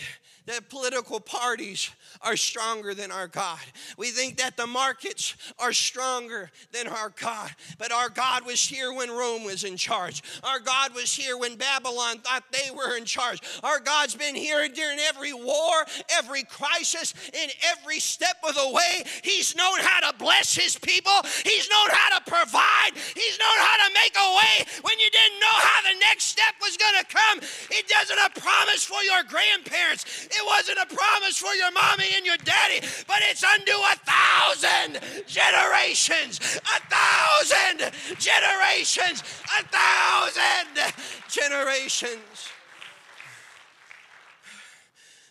that 0.47 0.69
political 0.69 1.19
parties 1.19 1.91
are 2.21 2.38
stronger 2.38 2.93
than 2.93 3.12
our 3.12 3.27
God. 3.27 3.60
We 3.97 4.12
think 4.12 4.38
that 4.38 4.55
the 4.55 4.65
markets 4.65 5.36
are 5.60 5.73
stronger 5.73 6.49
than 6.71 6.88
our 6.88 7.13
God. 7.21 7.51
But 7.77 7.91
our 7.91 8.10
God 8.10 8.45
was 8.45 8.65
here 8.65 8.93
when 8.93 9.10
Rome 9.10 9.43
was 9.43 9.65
in 9.65 9.75
charge. 9.75 10.23
Our 10.43 10.60
God 10.60 10.95
was 10.95 11.13
here 11.13 11.38
when 11.38 11.57
Babylon 11.57 12.19
thought 12.19 12.43
they 12.51 12.71
were 12.71 12.97
in 12.97 13.03
charge. 13.03 13.41
Our 13.62 13.79
God's 13.79 14.15
been 14.15 14.36
here 14.36 14.67
during 14.69 14.99
every 14.99 15.33
war, 15.33 15.86
every 16.17 16.43
crisis, 16.43 17.13
in 17.33 17.49
every 17.71 17.99
step 17.99 18.38
of 18.47 18.55
the 18.55 18.69
way. 18.69 19.03
He's 19.23 19.55
known 19.55 19.79
how 19.79 20.10
to 20.10 20.17
bless 20.17 20.55
his 20.55 20.77
people. 20.77 21.13
He's 21.43 21.69
known 21.69 21.89
how 21.91 22.19
to 22.19 22.23
provide. 22.31 22.91
He's 22.95 23.38
known 23.38 23.57
how 23.57 23.88
to 23.88 23.93
make 23.93 24.15
a 24.15 24.36
way 24.36 24.65
when 24.81 24.97
you 24.97 25.10
didn't 25.12 25.39
know 25.39 25.57
how 25.60 25.81
the 25.91 25.99
next 25.99 26.25
step 26.25 26.55
was 26.62 26.77
going 26.77 26.95
to 26.99 27.05
come. 27.05 27.39
He 27.69 27.83
doesn't 27.88 28.17
a 28.17 28.39
promise 28.39 28.83
for 28.83 29.01
your 29.03 29.23
grandparents. 29.38 30.26
It 30.26 30.41
wasn't 30.45 30.80
a 30.80 30.95
promise 30.95 31.38
for 31.38 31.54
your 31.54 31.71
mommy 31.71 32.06
and 32.15 32.26
your 32.26 32.38
daddy, 32.38 32.80
but 33.08 33.17
it's 33.30 33.43
unto 33.43 33.71
a 33.71 33.95
thousand 34.04 35.00
generations. 35.28 36.39
A 36.65 36.80
thousand 36.89 37.91
generations. 38.17 39.21
A 39.60 39.63
thousand 39.69 40.93
generations. 41.30 42.50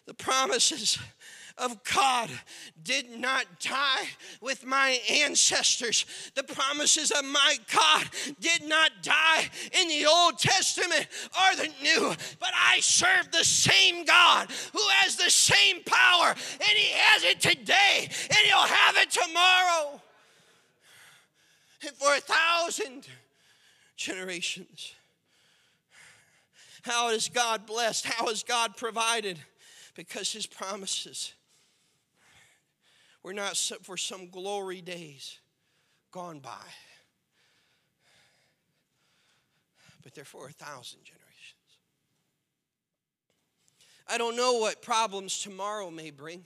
The 0.07 0.15
promises 0.15 0.99
of 1.59 1.83
God 1.85 2.31
did 2.83 3.19
not 3.19 3.47
die 3.61 4.05
with 4.41 4.65
my 4.67 5.01
ancestors. 5.11 6.05
The 6.35 6.43
promises 6.43 7.11
of 7.11 7.25
my 7.25 7.57
God 7.73 8.05
did 8.41 8.69
not 8.69 8.91
die 9.03 9.49
in 9.81 9.89
the 9.89 10.07
Old 10.07 10.39
Testament 10.39 11.07
or 11.33 11.57
the 11.57 11.73
New, 11.83 12.15
but 12.39 12.51
I 12.55 12.81
serve 12.81 13.31
the 13.33 13.45
same 13.45 14.05
God 14.05 14.51
who 14.73 14.83
has 15.01 15.17
the 15.17 15.31
same 15.31 15.83
power, 15.85 16.29
and 16.29 16.63
He 16.63 16.93
has 16.95 17.25
it 17.25 17.41
today, 17.41 18.01
and 18.03 18.39
He'll 18.45 18.59
have 18.59 18.97
it 18.97 19.11
tomorrow. 19.11 20.01
And 21.87 21.97
for 21.97 22.15
a 22.15 22.21
thousand 22.21 23.07
generations. 23.97 24.93
How 26.83 27.11
is 27.11 27.29
God 27.29 27.67
blessed? 27.67 28.07
How 28.07 28.29
is 28.29 28.43
God 28.43 28.77
provided? 28.77 29.39
Because 29.95 30.33
His 30.33 30.47
promises 30.47 31.33
we're 33.27 33.33
not 33.33 33.57
for 33.83 33.97
some 33.97 34.29
glory 34.29 34.81
days 34.81 35.41
gone 36.13 36.39
by, 36.39 36.65
but 40.05 40.15
they're 40.15 40.25
for 40.25 40.47
a 40.47 40.53
thousand 40.53 41.01
generations. 41.03 41.25
I 44.09 44.17
don't 44.17 44.37
know 44.37 44.59
what 44.61 44.81
problems 44.81 45.41
tomorrow 45.43 45.91
may 45.91 46.13
bring, 46.13 46.45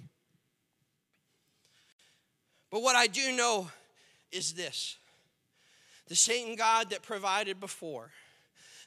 but 2.71 2.81
what 2.81 2.97
I 2.97 3.09
do 3.09 3.37
know 3.37 3.69
is 4.33 4.55
this 4.55 4.97
the 6.09 6.17
same 6.17 6.57
God 6.57 6.89
that 6.89 7.03
provided 7.03 7.61
before, 7.61 8.11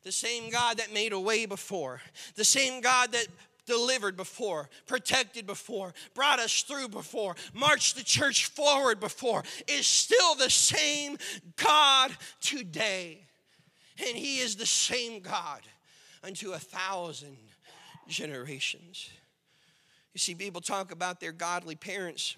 the 0.01 0.11
same 0.11 0.49
God 0.49 0.77
that 0.77 0.91
made 0.91 1.13
a 1.13 1.19
way 1.19 1.45
before, 1.45 2.01
the 2.33 2.43
same 2.43 2.81
God 2.81 3.11
that 3.11 3.27
delivered 3.65 4.15
before, 4.15 4.69
protected 4.87 5.45
before, 5.45 5.93
brought 6.13 6.39
us 6.39 6.61
through 6.63 6.89
before, 6.89 7.35
marched 7.53 7.95
the 7.95 8.03
church 8.03 8.45
forward 8.45 8.99
before, 8.99 9.43
is 9.67 9.87
still 9.87 10.35
the 10.35 10.49
same 10.49 11.17
God 11.55 12.11
today. 12.41 13.25
And 13.99 14.17
He 14.17 14.39
is 14.39 14.55
the 14.55 14.65
same 14.65 15.21
God 15.21 15.61
unto 16.23 16.51
a 16.51 16.59
thousand 16.59 17.37
generations. 18.07 19.09
You 20.13 20.19
see, 20.19 20.35
people 20.35 20.61
talk 20.61 20.91
about 20.91 21.19
their 21.19 21.31
godly 21.31 21.75
parents 21.75 22.37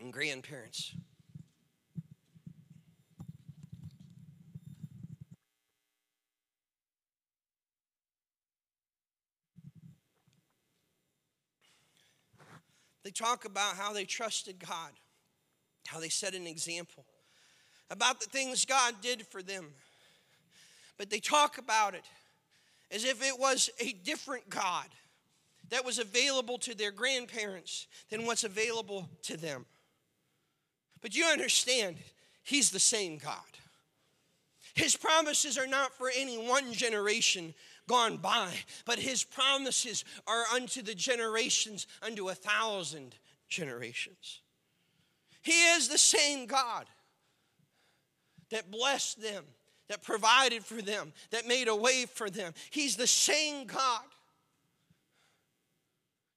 and 0.00 0.12
grandparents. 0.12 0.94
They 13.04 13.10
talk 13.10 13.44
about 13.44 13.76
how 13.76 13.92
they 13.92 14.04
trusted 14.04 14.58
God, 14.58 14.90
how 15.86 16.00
they 16.00 16.08
set 16.08 16.34
an 16.34 16.46
example, 16.46 17.04
about 17.90 18.20
the 18.20 18.26
things 18.26 18.64
God 18.64 18.94
did 19.02 19.26
for 19.26 19.42
them. 19.42 19.66
But 20.96 21.10
they 21.10 21.20
talk 21.20 21.58
about 21.58 21.94
it 21.94 22.04
as 22.90 23.04
if 23.04 23.22
it 23.22 23.38
was 23.38 23.70
a 23.80 23.92
different 23.92 24.48
God, 24.48 24.86
that 25.70 25.84
was 25.84 25.98
available 25.98 26.58
to 26.58 26.74
their 26.74 26.92
grandparents 26.92 27.86
than 28.10 28.26
what's 28.26 28.44
available 28.44 29.08
to 29.22 29.36
them. 29.36 29.66
But 31.00 31.16
you 31.16 31.24
understand, 31.24 31.96
He's 32.44 32.70
the 32.70 32.78
same 32.78 33.18
God. 33.18 33.53
His 34.74 34.96
promises 34.96 35.56
are 35.56 35.66
not 35.66 35.94
for 35.94 36.10
any 36.14 36.36
one 36.36 36.72
generation 36.72 37.54
gone 37.88 38.16
by, 38.16 38.50
but 38.84 38.98
His 38.98 39.22
promises 39.22 40.04
are 40.26 40.44
unto 40.52 40.82
the 40.82 40.94
generations, 40.94 41.86
unto 42.02 42.28
a 42.28 42.34
thousand 42.34 43.14
generations. 43.48 44.40
He 45.42 45.52
is 45.52 45.88
the 45.88 45.98
same 45.98 46.46
God 46.46 46.86
that 48.50 48.70
blessed 48.70 49.22
them, 49.22 49.44
that 49.88 50.02
provided 50.02 50.64
for 50.64 50.82
them, 50.82 51.12
that 51.30 51.46
made 51.46 51.68
a 51.68 51.76
way 51.76 52.06
for 52.06 52.28
them. 52.28 52.52
He's 52.70 52.96
the 52.96 53.06
same 53.06 53.66
God. 53.66 54.02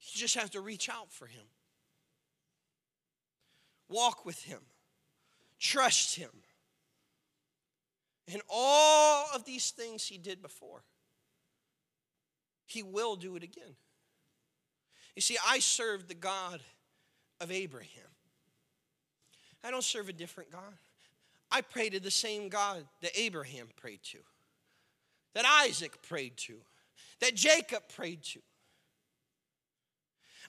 You 0.01 0.19
just 0.19 0.35
have 0.35 0.51
to 0.51 0.61
reach 0.61 0.89
out 0.89 1.11
for 1.11 1.25
Him, 1.25 1.45
walk 3.89 4.25
with 4.25 4.41
Him, 4.43 4.59
trust 5.59 6.15
Him. 6.15 6.29
And 8.31 8.41
all 8.49 9.27
of 9.33 9.45
these 9.45 9.71
things 9.71 10.05
He 10.05 10.17
did 10.17 10.41
before, 10.41 10.83
He 12.65 12.83
will 12.83 13.15
do 13.15 13.35
it 13.35 13.43
again. 13.43 13.75
You 15.15 15.21
see, 15.21 15.37
I 15.47 15.59
serve 15.59 16.07
the 16.07 16.13
God 16.13 16.61
of 17.41 17.51
Abraham. 17.51 17.89
I 19.63 19.71
don't 19.71 19.83
serve 19.83 20.09
a 20.09 20.13
different 20.13 20.51
God. 20.51 20.73
I 21.51 21.61
pray 21.61 21.89
to 21.89 21.99
the 21.99 22.11
same 22.11 22.49
God 22.49 22.85
that 23.01 23.17
Abraham 23.19 23.67
prayed 23.77 24.03
to, 24.11 24.19
that 25.33 25.45
Isaac 25.63 26.01
prayed 26.03 26.37
to, 26.37 26.57
that 27.21 27.35
Jacob 27.35 27.83
prayed 27.95 28.23
to. 28.23 28.39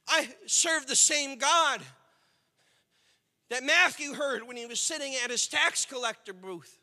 I 0.08 0.28
serve 0.46 0.86
the 0.86 0.96
same 0.96 1.38
God 1.38 1.80
that 3.50 3.62
Matthew 3.62 4.14
heard 4.14 4.46
when 4.46 4.56
he 4.56 4.66
was 4.66 4.80
sitting 4.80 5.14
at 5.22 5.30
his 5.30 5.46
tax 5.46 5.84
collector 5.84 6.32
booth 6.32 6.77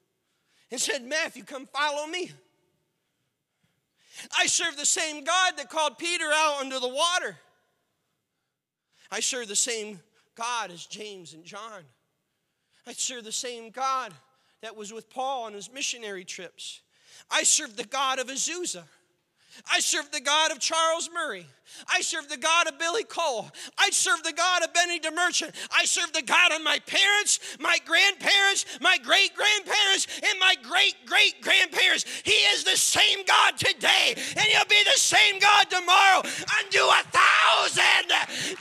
and 0.75 0.81
said, 0.81 1.05
Matthew, 1.05 1.45
come 1.45 1.67
follow 1.67 2.05
me. 2.05 2.33
I 4.38 4.45
serve 4.47 4.75
the 4.75 4.85
same 4.85 5.23
God 5.23 5.53
that 5.55 5.69
called 5.69 5.97
Peter 5.97 6.25
out 6.25 6.59
under 6.59 6.81
the 6.81 6.89
water. 6.89 7.38
I 9.09 9.21
serve 9.21 9.47
the 9.47 9.55
same 9.55 10.01
God 10.35 10.71
as 10.71 10.85
James 10.85 11.33
and 11.33 11.45
John. 11.45 11.83
I 12.85 12.91
serve 12.91 13.23
the 13.23 13.31
same 13.31 13.69
God 13.69 14.13
that 14.59 14.75
was 14.75 14.91
with 14.91 15.09
Paul 15.09 15.45
on 15.45 15.53
his 15.53 15.71
missionary 15.71 16.25
trips. 16.25 16.81
I 17.31 17.43
serve 17.43 17.77
the 17.77 17.85
God 17.85 18.19
of 18.19 18.27
Azusa. 18.27 18.83
I 19.71 19.79
serve 19.79 20.11
the 20.11 20.21
God 20.21 20.51
of 20.51 20.59
Charles 20.59 21.09
Murray. 21.13 21.45
I 21.89 22.01
serve 22.01 22.29
the 22.29 22.37
God 22.37 22.67
of 22.67 22.79
Billy 22.79 23.03
Cole. 23.03 23.49
I 23.77 23.89
serve 23.89 24.23
the 24.23 24.33
God 24.33 24.63
of 24.63 24.73
Benny 24.73 24.99
DeMerchant. 24.99 25.53
I 25.75 25.85
serve 25.85 26.13
the 26.13 26.21
God 26.21 26.53
of 26.53 26.61
my 26.61 26.79
parents, 26.79 27.39
my 27.59 27.77
grandparents, 27.85 28.65
my 28.81 28.97
great 29.03 29.35
grandparents, 29.35 30.07
and 30.23 30.39
my 30.39 30.55
great 30.63 30.95
great 31.05 31.41
grandparents. 31.41 32.05
He 32.23 32.31
is 32.53 32.63
the 32.63 32.77
same 32.77 33.25
God 33.25 33.57
today, 33.57 34.13
and 34.15 34.45
He'll 34.45 34.65
be 34.65 34.83
the 34.83 34.99
same 34.99 35.39
God 35.39 35.69
tomorrow 35.69 36.19
unto 36.19 36.79
a 36.79 37.03
thousand 37.11 38.11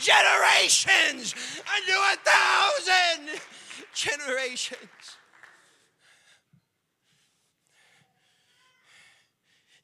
generations. 0.00 1.34
Unto 1.74 1.92
a 1.92 2.16
thousand 2.24 3.40
generations. 3.92 5.03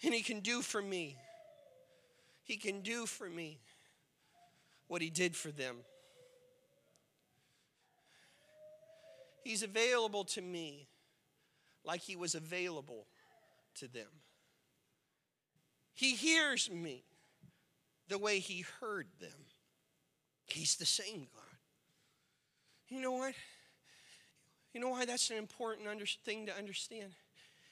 And 0.02 0.14
He 0.14 0.22
can 0.22 0.40
do 0.40 0.62
for 0.62 0.80
me. 0.80 1.16
He 2.42 2.56
can 2.56 2.80
do 2.80 3.06
for 3.06 3.28
me 3.28 3.58
what 4.88 5.02
He 5.02 5.10
did 5.10 5.36
for 5.36 5.50
them. 5.50 5.76
He's 9.42 9.62
available 9.62 10.24
to 10.24 10.42
me 10.42 10.88
like 11.84 12.00
He 12.00 12.16
was 12.16 12.34
available 12.34 13.06
to 13.76 13.88
them. 13.88 14.08
He 15.94 16.14
hears 16.14 16.70
me 16.70 17.04
the 18.08 18.18
way 18.18 18.38
He 18.38 18.64
heard 18.80 19.06
them. 19.20 19.46
He's 20.46 20.76
the 20.76 20.86
same 20.86 21.26
God. 21.34 21.44
You 22.88 23.00
know 23.00 23.12
what? 23.12 23.34
You 24.72 24.80
know 24.80 24.88
why 24.88 25.04
that's 25.04 25.30
an 25.30 25.36
important 25.36 25.88
under- 25.88 26.04
thing 26.06 26.46
to 26.46 26.56
understand? 26.56 27.12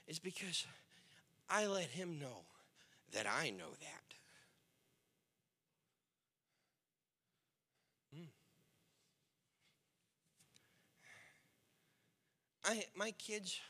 Is 0.07 0.19
because 0.19 0.65
I 1.51 1.67
let 1.67 1.87
him 1.87 2.19
know 2.19 2.45
that 3.13 3.27
I 3.27 3.51
know 3.51 3.71
that. 3.81 4.15
Hmm. 8.15 8.25
I, 12.65 12.85
my 12.95 13.13
kids 13.13 13.61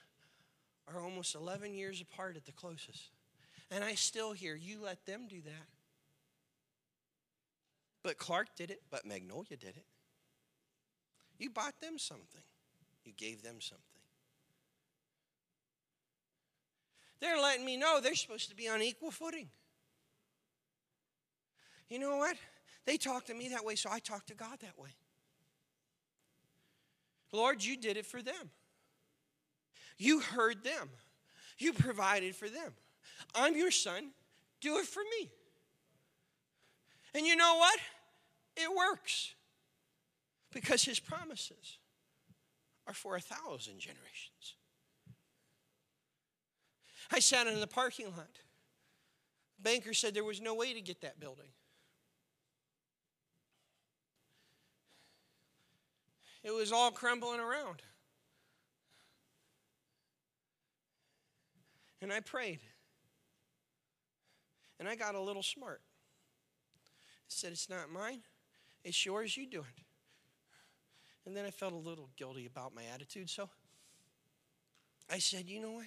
are 0.92 1.00
almost 1.00 1.34
11 1.34 1.74
years 1.74 2.00
apart 2.00 2.36
at 2.36 2.46
the 2.46 2.52
closest. 2.52 3.10
And 3.70 3.84
I 3.84 3.94
still 3.94 4.32
hear, 4.32 4.54
you 4.54 4.80
let 4.82 5.04
them 5.06 5.26
do 5.28 5.40
that. 5.42 5.68
But 8.02 8.16
Clark 8.16 8.48
did 8.56 8.70
it, 8.70 8.82
but 8.90 9.04
Magnolia 9.04 9.56
did 9.56 9.76
it. 9.76 9.84
You 11.38 11.50
bought 11.50 11.80
them 11.80 11.98
something, 11.98 12.42
you 13.04 13.12
gave 13.12 13.42
them 13.42 13.60
something. 13.60 13.97
They're 17.20 17.40
letting 17.40 17.64
me 17.64 17.76
know 17.76 18.00
they're 18.00 18.14
supposed 18.14 18.48
to 18.50 18.56
be 18.56 18.68
on 18.68 18.82
equal 18.82 19.10
footing. 19.10 19.48
You 21.88 21.98
know 21.98 22.16
what? 22.16 22.36
They 22.84 22.96
talk 22.96 23.26
to 23.26 23.34
me 23.34 23.48
that 23.48 23.64
way, 23.64 23.74
so 23.74 23.90
I 23.90 23.98
talk 23.98 24.26
to 24.26 24.34
God 24.34 24.58
that 24.60 24.78
way. 24.78 24.90
Lord, 27.32 27.62
you 27.62 27.76
did 27.76 27.96
it 27.96 28.06
for 28.06 28.22
them. 28.22 28.50
You 29.98 30.20
heard 30.20 30.64
them. 30.64 30.88
You 31.58 31.72
provided 31.72 32.34
for 32.36 32.48
them. 32.48 32.72
I'm 33.34 33.56
your 33.56 33.70
son. 33.70 34.10
Do 34.60 34.78
it 34.78 34.86
for 34.86 35.02
me. 35.18 35.30
And 37.14 37.26
you 37.26 37.36
know 37.36 37.56
what? 37.56 37.78
It 38.56 38.68
works 38.74 39.34
because 40.52 40.84
his 40.84 41.00
promises 41.00 41.78
are 42.86 42.94
for 42.94 43.16
a 43.16 43.20
thousand 43.20 43.78
generations. 43.80 44.54
I 47.10 47.20
sat 47.20 47.46
in 47.46 47.58
the 47.60 47.66
parking 47.66 48.06
lot. 48.06 48.40
Banker 49.60 49.94
said 49.94 50.14
there 50.14 50.24
was 50.24 50.40
no 50.40 50.54
way 50.54 50.72
to 50.74 50.80
get 50.80 51.00
that 51.00 51.18
building. 51.18 51.48
It 56.44 56.52
was 56.52 56.72
all 56.72 56.90
crumbling 56.90 57.40
around. 57.40 57.82
And 62.00 62.12
I 62.12 62.20
prayed. 62.20 62.60
And 64.78 64.88
I 64.88 64.94
got 64.94 65.14
a 65.14 65.20
little 65.20 65.42
smart. 65.42 65.80
I 66.84 67.26
said, 67.26 67.52
It's 67.52 67.68
not 67.68 67.90
mine, 67.90 68.20
it's 68.84 69.04
yours, 69.04 69.36
you 69.36 69.46
do 69.46 69.60
it. 69.60 69.82
And 71.26 71.36
then 71.36 71.44
I 71.44 71.50
felt 71.50 71.72
a 71.72 71.76
little 71.76 72.08
guilty 72.16 72.46
about 72.46 72.74
my 72.74 72.84
attitude, 72.94 73.28
so 73.28 73.50
I 75.10 75.18
said, 75.18 75.48
You 75.48 75.60
know 75.60 75.72
what? 75.72 75.86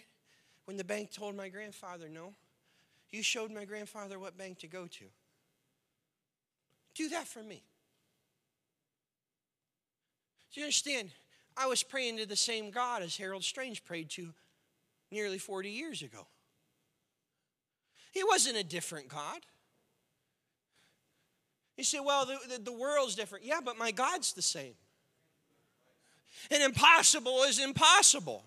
When 0.71 0.77
the 0.77 0.85
bank 0.85 1.11
told 1.11 1.35
my 1.35 1.49
grandfather 1.49 2.07
no, 2.07 2.33
you 3.11 3.23
showed 3.23 3.51
my 3.51 3.65
grandfather 3.65 4.17
what 4.17 4.37
bank 4.37 4.59
to 4.59 4.67
go 4.67 4.87
to. 4.87 5.03
Do 6.95 7.09
that 7.09 7.27
for 7.27 7.43
me. 7.43 7.61
Do 10.53 10.61
you 10.61 10.63
understand? 10.63 11.09
I 11.57 11.67
was 11.67 11.83
praying 11.83 12.19
to 12.19 12.25
the 12.25 12.37
same 12.37 12.71
God 12.71 13.03
as 13.03 13.17
Harold 13.17 13.43
Strange 13.43 13.83
prayed 13.83 14.11
to 14.11 14.29
nearly 15.11 15.37
40 15.37 15.69
years 15.69 16.03
ago. 16.03 16.25
He 18.13 18.23
wasn't 18.23 18.55
a 18.55 18.63
different 18.63 19.09
God. 19.09 19.41
You 21.75 21.83
say, 21.83 21.99
well, 21.99 22.25
the, 22.25 22.37
the, 22.47 22.63
the, 22.63 22.71
world's 22.71 23.15
different. 23.15 23.43
Yeah, 23.43 23.59
but 23.61 23.77
my 23.77 23.91
God's 23.91 24.31
the 24.31 24.41
same. 24.41 24.75
And 26.49 26.63
impossible 26.63 27.43
is 27.43 27.59
impossible. 27.59 28.45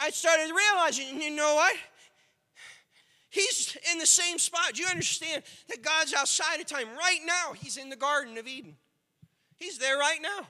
I 0.00 0.10
started 0.10 0.52
realizing, 0.54 1.20
you 1.20 1.30
know 1.30 1.54
what? 1.54 1.76
He's 3.30 3.76
in 3.92 3.98
the 3.98 4.06
same 4.06 4.38
spot. 4.38 4.72
Do 4.74 4.82
you 4.82 4.88
understand 4.88 5.42
that 5.68 5.82
God's 5.82 6.14
outside 6.14 6.60
of 6.60 6.66
time? 6.66 6.88
Right 6.96 7.20
now, 7.24 7.52
He's 7.52 7.76
in 7.76 7.90
the 7.90 7.96
Garden 7.96 8.38
of 8.38 8.46
Eden. 8.46 8.76
He's 9.58 9.78
there 9.78 9.98
right 9.98 10.20
now. 10.22 10.46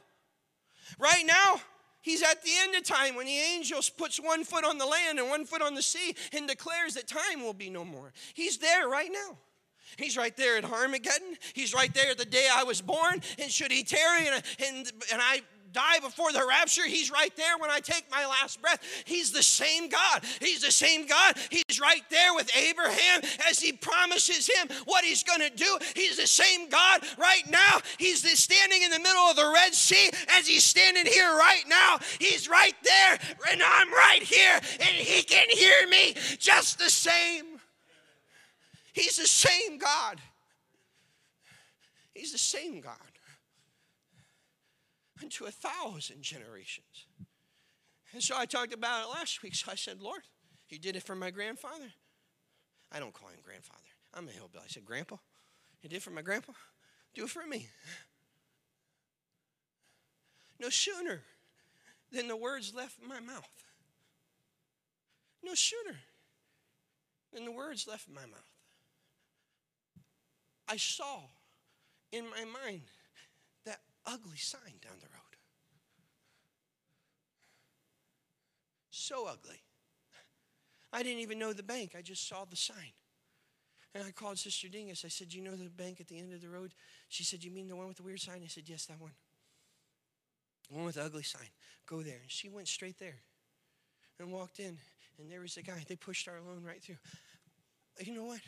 Right 0.99 1.25
now, 1.27 1.61
He's 2.07 2.23
at 2.23 2.41
the 2.45 2.53
end 2.61 2.77
of 2.77 2.85
time 2.85 3.17
when 3.17 3.27
the 3.27 3.37
angels 3.37 3.91
puts 3.91 4.19
one 4.19 4.45
foot 4.45 4.65
on 4.65 4.79
the 4.79 4.87
land 4.87 5.19
and 5.19 5.29
one 5.29 5.45
foot 5.45 5.61
on 5.61 5.75
the 5.75 5.83
sea 5.83 6.15
and 6.33 6.47
declares 6.47 6.95
that 6.95 7.09
time 7.09 7.43
will 7.43 7.53
be 7.53 7.69
no 7.69 7.85
more. 7.85 8.13
He's 8.33 8.59
there 8.59 8.89
right 8.89 9.11
now. 9.13 9.37
He's 9.97 10.17
right 10.17 10.37
there 10.37 10.57
at 10.57 10.65
Armageddon. 10.65 11.37
He's 11.53 11.75
right 11.75 11.93
there 11.93 12.15
the 12.15 12.25
day 12.25 12.47
I 12.49 12.63
was 12.63 12.81
born. 12.81 13.23
And 13.41 13.51
should 13.51 13.73
he 13.73 13.83
tarry 13.83 14.29
and, 14.29 14.43
and, 14.65 14.93
and 15.13 15.21
I 15.21 15.41
die 15.77 15.99
before 16.01 16.33
the 16.33 16.45
rapture. 16.49 16.87
He's 16.87 17.11
right 17.11 17.35
there 17.37 17.59
when 17.59 17.71
I 17.71 17.81
take 17.81 18.11
my 18.11 18.25
last 18.27 18.63
breath. 18.63 18.81
He's 19.05 19.31
the 19.31 19.43
same 19.43 19.91
God. 19.91 20.25
He's 20.41 20.63
the 20.63 20.73
same 20.73 21.07
God. 21.07 21.37
He's 21.51 21.79
right 21.81 22.03
there 22.09 22.35
with 22.35 22.51
Abraham 22.57 23.21
as 23.49 23.61
he 23.61 23.73
promises 23.73 24.49
him 24.49 24.69
what 24.87 25.05
he's 25.05 25.23
going 25.23 25.41
to 25.41 25.55
do. 25.55 25.79
He's 25.95 26.17
the 26.17 26.27
same 26.27 26.71
God 26.71 27.03
right 27.19 27.43
now. 27.51 27.81
He's 27.99 28.27
standing 28.41 28.83
in 28.83 28.91
the 28.91 28.99
middle 28.99 29.23
of 29.25 29.37
the 29.37 29.53
Red 29.55 29.75
Sea 29.75 30.11
as 30.31 30.47
he's 30.47 30.65
standing 30.65 31.05
here 31.05 31.37
right 31.37 31.65
now. 31.69 31.99
He's 32.19 32.49
right 32.49 32.75
there, 32.83 33.19
and 33.53 33.63
I'm 33.63 33.93
right 33.93 34.23
here, 34.23 34.59
and 34.81 34.89
he 34.89 35.23
can 35.23 35.49
hear 35.51 35.87
me 35.89 36.15
just 36.39 36.79
the 36.79 36.91
same. 36.91 37.45
He's 38.95 39.19
the 39.19 39.27
same 39.27 39.77
God. 39.77 40.23
He's 42.15 42.33
the 42.33 42.39
same 42.39 42.81
God 42.81 42.97
unto 45.23 45.45
a 45.47 45.51
thousand 45.51 46.23
generations. 46.23 47.07
And 48.13 48.23
so 48.23 48.37
I 48.37 48.47
talked 48.47 48.73
about 48.73 49.05
it 49.05 49.11
last 49.11 49.43
week. 49.43 49.55
So 49.55 49.71
I 49.71 49.75
said, 49.75 50.01
Lord, 50.01 50.23
you 50.69 50.79
did 50.79 50.97
it 50.97 51.03
for 51.03 51.15
my 51.15 51.31
grandfather. 51.31 51.93
I 52.93 53.01
don't 53.01 53.13
call 53.13 53.29
him 53.29 53.39
grandfather. 53.45 53.81
I'm 54.15 54.29
a 54.29 54.31
hillbilly. 54.31 54.65
I 54.65 54.69
said, 54.69 54.85
Grandpa, 54.85 55.17
you 55.83 55.89
did 55.89 55.97
it 55.97 56.03
for 56.03 56.11
my 56.11 56.23
grandpa. 56.23 56.53
Do 57.15 57.25
it 57.25 57.31
for 57.31 57.47
me. 57.47 57.69
No 60.59 60.71
sooner 60.71 61.23
than 62.13 62.29
the 62.29 62.37
words 62.37 62.73
left 62.75 62.97
my 63.07 63.21
mouth. 63.21 63.49
No 65.43 65.55
sooner 65.55 65.97
than 67.33 67.45
the 67.45 67.53
words 67.53 67.87
left 67.87 68.09
my 68.09 68.23
mouth. 68.23 68.53
I 70.69 70.77
saw 70.77 71.21
in 72.11 72.25
my 72.25 72.45
mind 72.45 72.83
ugly 74.07 74.37
sign 74.37 74.79
down 74.83 74.99
the 75.01 75.09
road. 75.09 75.37
So 78.91 79.27
ugly. 79.29 79.61
I 80.93 81.03
didn't 81.03 81.21
even 81.21 81.39
know 81.39 81.53
the 81.53 81.63
bank, 81.63 81.95
I 81.97 82.03
just 82.03 82.29
saw 82.29 82.45
the 82.45 82.57
sign. 82.57 82.93
And 83.95 84.05
I 84.05 84.11
called 84.11 84.39
Sister 84.39 84.69
Dingus. 84.69 85.05
I 85.07 85.09
said, 85.09 85.33
You 85.33 85.43
know 85.43 85.57
the 85.57 85.71
bank 85.71 86.01
at 86.01 86.09
the 86.09 86.19
end 86.19 86.35
of 86.35 86.43
the 86.43 86.51
road? 86.51 86.75
She 87.09 87.25
said, 87.25 87.43
You 87.43 87.51
mean 87.51 87.67
the 87.69 87.77
one 87.77 87.89
with 87.89 87.97
the 87.97 88.03
weird 88.03 88.21
sign? 88.21 88.43
I 88.45 88.47
said, 88.47 88.65
Yes, 88.67 88.85
that 88.87 89.01
one. 89.01 89.13
The 90.69 90.77
one 90.77 90.85
with 90.85 90.97
the 90.97 91.05
ugly 91.05 91.23
sign. 91.23 91.49
Go 91.87 92.03
there. 92.03 92.19
And 92.21 92.31
she 92.31 92.49
went 92.49 92.69
straight 92.69 92.99
there 92.99 93.21
and 94.21 94.31
walked 94.31 94.59
in. 94.59 94.77
And 95.19 95.31
there 95.31 95.41
was 95.41 95.55
the 95.55 95.63
guy. 95.63 95.83
They 95.89 95.97
pushed 95.97 96.29
our 96.29 96.41
loan 96.47 96.63
right 96.63 96.83
through 96.83 96.97
you 98.05 98.15
know 98.15 98.25
what? 98.25 98.41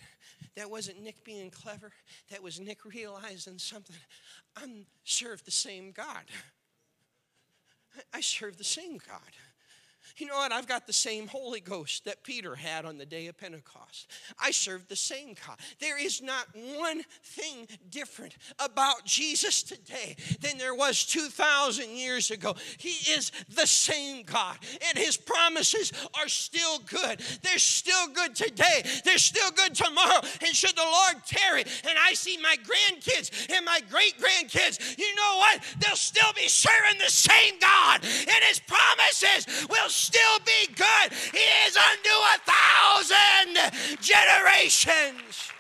That 0.57 0.71
wasn't 0.71 1.03
Nick 1.03 1.25
being 1.25 1.51
clever. 1.51 1.93
That 2.31 2.43
was 2.43 2.61
Nick 2.61 2.85
realizing 2.85 3.59
something. 3.59 3.97
I 4.57 4.67
serve 5.05 5.45
the 5.45 5.51
same 5.51 5.93
God. 5.93 6.25
I 8.13 8.21
serve 8.21 8.59
the 8.59 8.65
same 8.65 8.99
God. 8.99 9.21
You 10.17 10.27
know 10.27 10.35
what? 10.35 10.53
I've 10.53 10.67
got 10.67 10.87
the 10.87 10.93
same 10.93 11.27
Holy 11.29 11.61
Ghost 11.61 12.05
that 12.05 12.25
Peter 12.25 12.55
had 12.55 12.85
on 12.85 12.99
the 12.99 13.07
day 13.07 13.27
of 13.27 13.37
Pentecost. 13.39 14.11
I 14.39 14.51
serve 14.51 14.89
the 14.89 14.97
same 14.97 15.35
God. 15.47 15.59
There 15.81 16.03
is 16.03 16.23
not 16.23 16.47
one 16.55 17.03
thing 17.23 17.69
different 17.91 18.37
about 18.59 19.05
Jesus 19.05 19.63
today 19.63 20.17
than 20.41 20.59
there 20.59 20.75
was 20.75 21.05
2,000 21.05 21.91
years 21.91 22.31
ago. 22.31 22.57
He 22.79 23.13
is 23.13 23.31
the 23.49 23.67
same 23.67 24.25
God, 24.25 24.57
and 24.89 24.99
His 24.99 25.17
promises 25.17 25.93
are 26.21 26.29
still 26.29 26.79
good. 26.81 27.21
They're 27.43 27.59
still 27.59 28.09
good 28.09 28.35
today, 28.35 28.83
they're 29.05 29.19
still 29.19 29.51
good 29.51 29.75
tomorrow. 29.75 30.21
And 30.45 30.55
should 30.55 30.77
the 30.77 30.83
Lord 30.83 31.25
tarry, 31.27 31.63
and 31.63 31.99
I 32.07 32.15
see 32.15 32.39
my 32.39 32.57
grandkids 32.65 33.51
and 33.55 33.65
my 33.65 33.81
great 33.91 34.15
grandkids, 34.19 34.99
you 34.99 35.15
know 35.15 35.37
what? 35.39 35.63
They'll 35.81 35.97
still 35.97 36.33
be 36.35 36.49
serving 36.49 36.99
the 36.99 37.11
same 37.11 37.59
God, 37.61 38.03
and 38.03 38.45
His 38.49 38.61
promises 38.61 39.67
will 39.69 39.89
still 39.99 40.39
be 40.45 40.73
good. 40.75 41.13
He 41.33 41.45
is 41.67 41.77
unto 41.77 42.11
a 42.11 42.39
thousand 42.47 44.01
generations. 44.01 45.51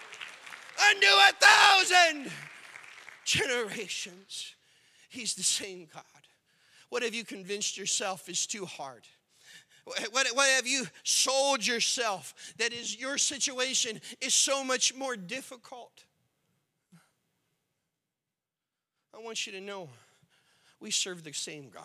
Unto 0.90 1.06
a 1.06 1.32
thousand 1.40 2.32
generations. 3.24 4.54
He's 5.08 5.34
the 5.34 5.42
same 5.42 5.88
God. 5.92 6.04
What 6.88 7.02
have 7.02 7.14
you 7.14 7.24
convinced 7.24 7.76
yourself 7.76 8.28
is 8.28 8.46
too 8.46 8.64
hard? 8.64 9.02
What, 9.84 10.28
what 10.34 10.48
have 10.50 10.66
you 10.66 10.86
sold 11.02 11.66
yourself 11.66 12.34
that 12.58 12.72
is 12.72 12.98
your 12.98 13.16
situation 13.18 14.00
is 14.20 14.34
so 14.34 14.62
much 14.62 14.94
more 14.94 15.16
difficult? 15.16 16.04
I 19.14 19.22
want 19.22 19.46
you 19.46 19.52
to 19.52 19.60
know 19.60 19.88
we 20.80 20.90
serve 20.90 21.24
the 21.24 21.32
same 21.32 21.70
God. 21.70 21.82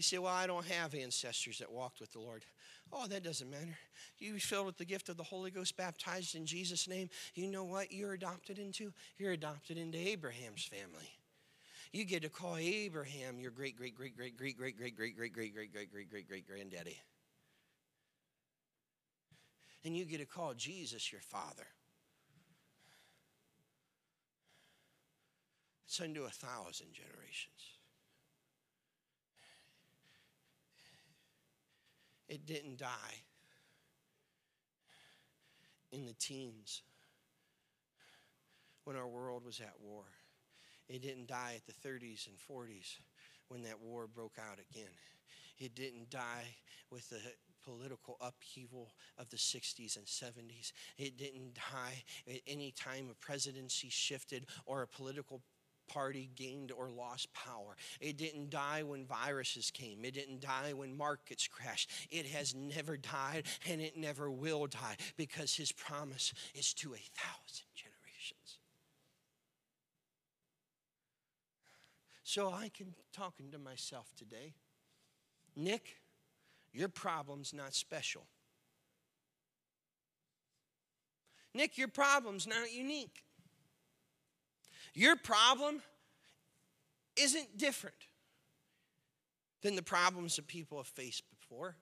You 0.00 0.02
say, 0.02 0.16
Well, 0.16 0.32
I 0.32 0.46
don't 0.46 0.64
have 0.64 0.94
ancestors 0.94 1.58
that 1.58 1.70
walked 1.70 2.00
with 2.00 2.10
the 2.14 2.20
Lord. 2.20 2.46
Oh, 2.90 3.06
that 3.08 3.22
doesn't 3.22 3.50
matter. 3.50 3.76
You 4.18 4.38
filled 4.38 4.64
with 4.64 4.78
the 4.78 4.86
gift 4.86 5.10
of 5.10 5.18
the 5.18 5.22
Holy 5.22 5.50
Ghost, 5.50 5.76
baptized 5.76 6.34
in 6.34 6.46
Jesus' 6.46 6.88
name. 6.88 7.10
You 7.34 7.48
know 7.48 7.64
what 7.64 7.92
you're 7.92 8.14
adopted 8.14 8.58
into? 8.58 8.94
You're 9.18 9.32
adopted 9.32 9.76
into 9.76 9.98
Abraham's 9.98 10.64
family. 10.64 11.10
You 11.92 12.06
get 12.06 12.22
to 12.22 12.30
call 12.30 12.56
Abraham 12.56 13.38
your 13.40 13.50
great, 13.50 13.76
great, 13.76 13.94
great, 13.94 14.16
great, 14.16 14.38
great, 14.38 14.56
great, 14.56 14.78
great, 14.78 14.96
great, 14.96 15.16
great, 15.18 15.36
great, 15.36 15.52
great, 15.52 15.70
great, 15.70 15.92
great, 15.92 16.10
great, 16.10 16.28
great 16.28 16.48
granddaddy. 16.48 16.96
And 19.84 19.94
you 19.94 20.06
get 20.06 20.20
to 20.20 20.24
call 20.24 20.54
Jesus 20.54 21.12
your 21.12 21.20
father. 21.20 21.66
It's 25.84 26.00
unto 26.00 26.22
a 26.22 26.30
thousand 26.30 26.94
generations. 26.94 27.79
It 32.30 32.46
didn't 32.46 32.78
die 32.78 33.24
in 35.90 36.06
the 36.06 36.12
teens 36.12 36.82
when 38.84 38.94
our 38.94 39.08
world 39.08 39.44
was 39.44 39.58
at 39.60 39.74
war. 39.82 40.04
It 40.88 41.02
didn't 41.02 41.26
die 41.26 41.54
at 41.56 41.66
the 41.66 41.88
30s 41.88 42.28
and 42.28 42.36
40s 42.38 42.98
when 43.48 43.64
that 43.64 43.80
war 43.80 44.06
broke 44.06 44.36
out 44.38 44.60
again. 44.70 44.92
It 45.58 45.74
didn't 45.74 46.08
die 46.08 46.54
with 46.92 47.10
the 47.10 47.18
political 47.64 48.16
upheaval 48.20 48.92
of 49.18 49.28
the 49.30 49.36
60s 49.36 49.96
and 49.96 50.06
70s. 50.06 50.70
It 50.98 51.18
didn't 51.18 51.54
die 51.54 52.04
at 52.28 52.42
any 52.46 52.70
time 52.70 53.08
a 53.10 53.14
presidency 53.14 53.88
shifted 53.90 54.46
or 54.66 54.82
a 54.82 54.86
political 54.86 55.42
party 55.92 56.30
gained 56.34 56.72
or 56.72 56.88
lost 56.90 57.32
power. 57.32 57.76
It 58.00 58.16
didn't 58.16 58.50
die 58.50 58.82
when 58.82 59.04
viruses 59.04 59.70
came. 59.70 60.04
It 60.04 60.14
didn't 60.14 60.40
die 60.40 60.72
when 60.72 60.96
markets 60.96 61.48
crashed. 61.48 61.90
It 62.10 62.26
has 62.26 62.54
never 62.54 62.96
died 62.96 63.44
and 63.68 63.80
it 63.80 63.96
never 63.96 64.30
will 64.30 64.66
die 64.66 64.96
because 65.16 65.54
his 65.54 65.72
promise 65.72 66.32
is 66.54 66.72
to 66.74 66.94
a 66.94 67.08
thousand 67.14 67.66
generations. 67.74 68.58
So 72.22 72.48
I 72.48 72.70
can 72.72 72.94
talking 73.12 73.50
to 73.50 73.58
myself 73.58 74.12
today. 74.16 74.54
Nick, 75.56 75.96
your 76.72 76.88
problem's 76.88 77.52
not 77.52 77.74
special. 77.74 78.26
Nick, 81.52 81.76
your 81.76 81.88
problem's 81.88 82.46
not 82.46 82.72
unique. 82.72 83.24
Your 84.94 85.16
problem 85.16 85.82
isn't 87.16 87.56
different 87.56 87.96
than 89.62 89.76
the 89.76 89.82
problems 89.82 90.36
that 90.36 90.46
people 90.46 90.78
have 90.78 90.86
faced 90.86 91.22
before. 91.30 91.76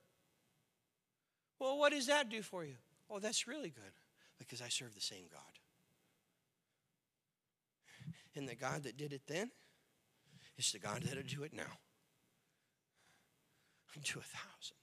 Well, 1.58 1.78
what 1.78 1.92
does 1.92 2.06
that 2.06 2.28
do 2.28 2.42
for 2.42 2.64
you? 2.64 2.76
Oh, 3.10 3.18
that's 3.18 3.46
really 3.46 3.70
good 3.70 3.92
because 4.38 4.60
I 4.60 4.68
serve 4.68 4.94
the 4.94 5.00
same 5.00 5.24
God. 5.30 5.40
And 8.34 8.48
the 8.48 8.54
God 8.54 8.84
that 8.84 8.96
did 8.96 9.12
it 9.12 9.22
then 9.26 9.50
is 10.56 10.72
the 10.72 10.78
God 10.78 11.02
that'll 11.02 11.22
do 11.22 11.42
it 11.42 11.52
now. 11.52 11.62
Unto 13.96 14.18
a 14.18 14.22
thousand 14.22 14.76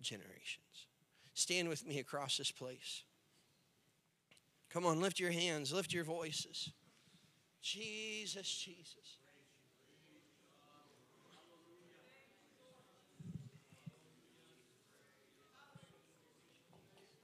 generations. 0.00 0.86
Stand 1.34 1.68
with 1.68 1.86
me 1.86 1.98
across 1.98 2.38
this 2.38 2.50
place. 2.50 3.02
Come 4.70 4.86
on, 4.86 5.00
lift 5.00 5.20
your 5.20 5.32
hands, 5.32 5.72
lift 5.72 5.92
your 5.92 6.04
voices. 6.04 6.72
Jesus, 7.66 8.64
Jesus. 8.64 9.18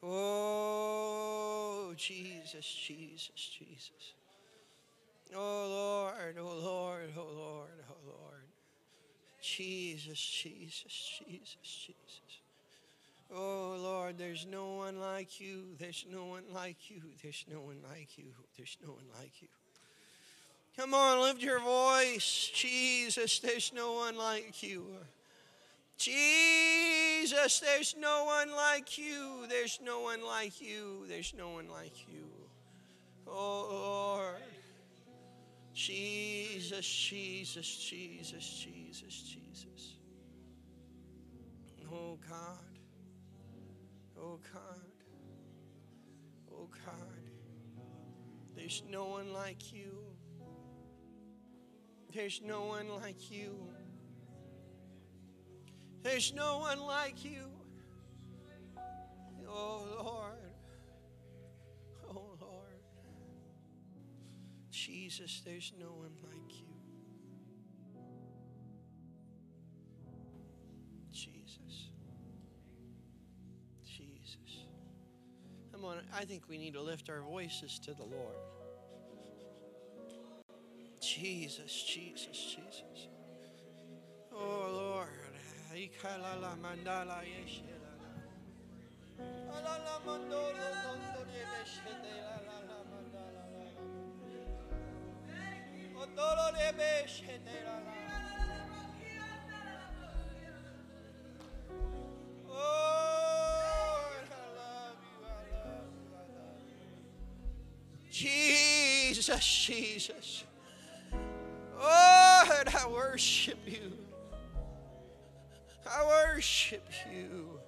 Oh, 0.03 1.95
Jesus, 1.97 2.67
Jesus, 2.67 3.31
Jesus. 3.37 4.15
Oh, 5.33 5.39
Lord, 5.39 6.37
oh, 6.41 6.59
Lord, 6.61 7.13
oh, 7.17 7.21
Lord, 7.21 7.85
oh, 7.89 7.95
Lord. 8.05 8.43
Jesus, 9.41 10.19
Jesus, 10.19 11.21
Jesus, 11.25 11.57
Jesus. 11.63 12.41
Oh, 13.33 13.77
Lord, 13.81 14.19
there's 14.19 14.45
no 14.45 14.73
one 14.73 14.99
like 14.99 15.41
you. 15.41 15.77
There's 15.79 16.05
no 16.11 16.25
one 16.25 16.43
like 16.53 16.91
you. 16.91 17.01
There's 17.23 17.45
no 17.49 17.61
one 17.61 17.79
like 17.89 18.19
you. 18.19 18.33
There's 18.57 18.77
no 18.85 18.91
one 18.95 19.07
like 19.17 19.41
you. 19.41 19.49
Come 20.77 20.95
on, 20.95 21.21
lift 21.21 21.43
your 21.43 21.61
voice. 21.61 22.51
Jesus, 22.55 23.39
there's 23.41 23.73
no 23.75 23.93
one 23.93 24.17
like 24.17 24.63
you. 24.63 24.87
Jesus, 25.99 27.61
there's 27.61 27.95
no 27.99 28.25
one 28.25 28.51
like 28.51 28.97
you. 28.97 29.47
There's 29.49 29.79
no 29.85 30.01
one 30.01 30.25
like 30.25 30.61
you. 30.61 31.05
There's 31.09 31.35
no 31.37 31.51
one 31.51 31.69
like 31.69 32.09
you. 32.09 32.27
Oh, 33.27 33.69
Lord. 33.71 34.43
Jesus, 35.75 36.87
Jesus, 36.87 37.77
Jesus, 37.77 38.65
Jesus, 38.65 39.23
Jesus. 39.23 39.97
Oh, 41.93 42.19
God. 42.29 42.59
Oh, 44.19 44.39
God. 44.53 44.81
Oh, 46.51 46.69
God. 46.85 47.23
There's 48.57 48.83
no 48.91 49.05
one 49.05 49.33
like 49.33 49.73
you. 49.73 50.12
There's 52.13 52.43
no 52.45 52.65
one 52.65 52.89
like 53.01 53.31
you. 53.31 53.57
There's 56.03 56.35
no 56.35 56.59
one 56.59 56.81
like 56.81 57.25
you. 57.25 57.49
Oh, 59.49 59.87
Lord. 59.99 60.53
Oh, 62.11 62.37
Lord. 62.39 62.83
Jesus, 64.71 65.43
there's 65.45 65.73
no 65.81 65.87
one 65.87 66.13
like 66.23 66.61
you. 66.61 66.67
Jesus. 71.13 71.91
Jesus. 73.85 74.67
Come 75.73 75.85
on, 75.85 75.99
I 76.15 76.25
think 76.25 76.49
we 76.49 76.59
need 76.59 76.75
to 76.75 76.83
lift 76.83 77.09
our 77.09 77.23
voices 77.23 77.79
to 77.81 77.95
the 77.95 78.05
Lord. 78.05 78.37
Jesus, 81.23 81.85
Jesus, 81.85 82.57
Jesus. 82.57 83.07
Oh, 84.33 84.67
Lord. 84.73 85.07
Oh, 102.51 102.53
I 104.27 104.49
love 104.57 104.99
worship 112.93 113.59
you. 113.67 113.93
I 115.89 116.05
worship 116.05 116.87
you. 117.11 117.59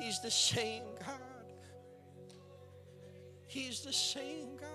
He's 0.00 0.20
the 0.20 0.30
same 0.30 0.84
God. 0.98 1.18
He's 3.46 3.80
the 3.80 3.92
same 3.92 4.56
God. 4.56 4.68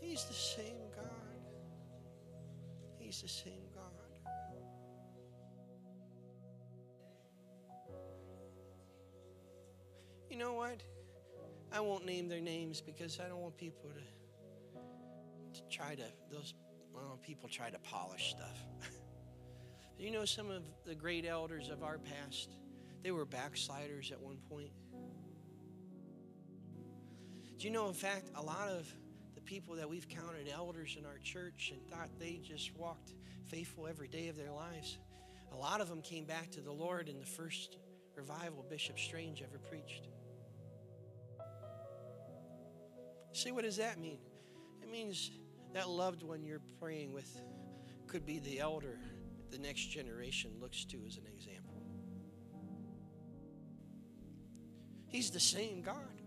He's 0.00 0.24
the 0.24 0.34
same 0.34 0.90
God. 0.94 1.04
He's 2.98 3.22
the 3.22 3.28
same 3.28 3.64
God. 3.74 3.82
You 10.30 10.38
know 10.38 10.54
what? 10.54 10.82
I 11.72 11.80
won't 11.80 12.04
name 12.04 12.28
their 12.28 12.40
names 12.40 12.80
because 12.80 13.18
I 13.20 13.28
don't 13.28 13.40
want 13.40 13.56
people 13.56 13.90
to, 13.90 15.60
to 15.60 15.68
try 15.68 15.94
to, 15.94 16.04
those 16.30 16.54
well, 16.92 17.18
people 17.22 17.48
try 17.48 17.70
to 17.70 17.78
polish 17.78 18.30
stuff. 18.30 18.58
you 19.98 20.10
know 20.10 20.24
some 20.24 20.50
of 20.50 20.62
the 20.84 20.94
great 20.94 21.26
elders 21.26 21.68
of 21.68 21.82
our 21.82 21.98
past? 21.98 22.50
They 23.02 23.10
were 23.10 23.24
backsliders 23.24 24.10
at 24.12 24.20
one 24.20 24.38
point. 24.48 24.70
Do 27.58 27.66
you 27.66 27.72
know, 27.72 27.88
in 27.88 27.94
fact, 27.94 28.30
a 28.34 28.42
lot 28.42 28.68
of 28.68 28.92
the 29.34 29.40
people 29.40 29.76
that 29.76 29.88
we've 29.88 30.08
counted 30.08 30.48
elders 30.48 30.96
in 30.98 31.06
our 31.06 31.18
church 31.18 31.72
and 31.72 31.84
thought 31.88 32.08
they 32.18 32.40
just 32.42 32.76
walked 32.76 33.14
faithful 33.46 33.86
every 33.86 34.08
day 34.08 34.28
of 34.28 34.36
their 34.36 34.50
lives, 34.50 34.98
a 35.52 35.56
lot 35.56 35.80
of 35.80 35.88
them 35.88 36.02
came 36.02 36.24
back 36.24 36.50
to 36.52 36.60
the 36.60 36.72
Lord 36.72 37.08
in 37.08 37.18
the 37.18 37.26
first 37.26 37.76
revival 38.16 38.64
Bishop 38.68 38.98
Strange 38.98 39.42
ever 39.42 39.58
preached. 39.58 40.08
See, 43.32 43.50
what 43.50 43.64
does 43.64 43.76
that 43.78 43.98
mean? 43.98 44.18
It 44.82 44.90
means 44.90 45.30
that 45.72 45.88
loved 45.88 46.22
one 46.22 46.42
you're 46.42 46.62
praying 46.80 47.12
with 47.12 47.40
could 48.06 48.26
be 48.26 48.38
the 48.38 48.60
elder 48.60 48.98
the 49.50 49.58
next 49.58 49.86
generation 49.86 50.50
looks 50.60 50.84
to 50.86 50.98
as 51.06 51.16
an 51.16 51.26
example. 51.26 51.82
He's 55.08 55.30
the 55.30 55.40
same 55.40 55.82
God. 55.82 56.22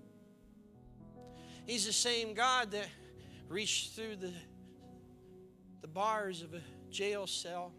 He's 1.66 1.88
the 1.88 1.94
same 1.94 2.36
God 2.36 2.72
that 2.72 2.88
reached 3.50 3.96
through 3.96 4.18
the, 4.18 4.32
the 5.82 5.88
bars 5.88 6.44
of 6.44 6.54
a 6.54 6.62
jail 6.92 7.26
cell 7.26 7.74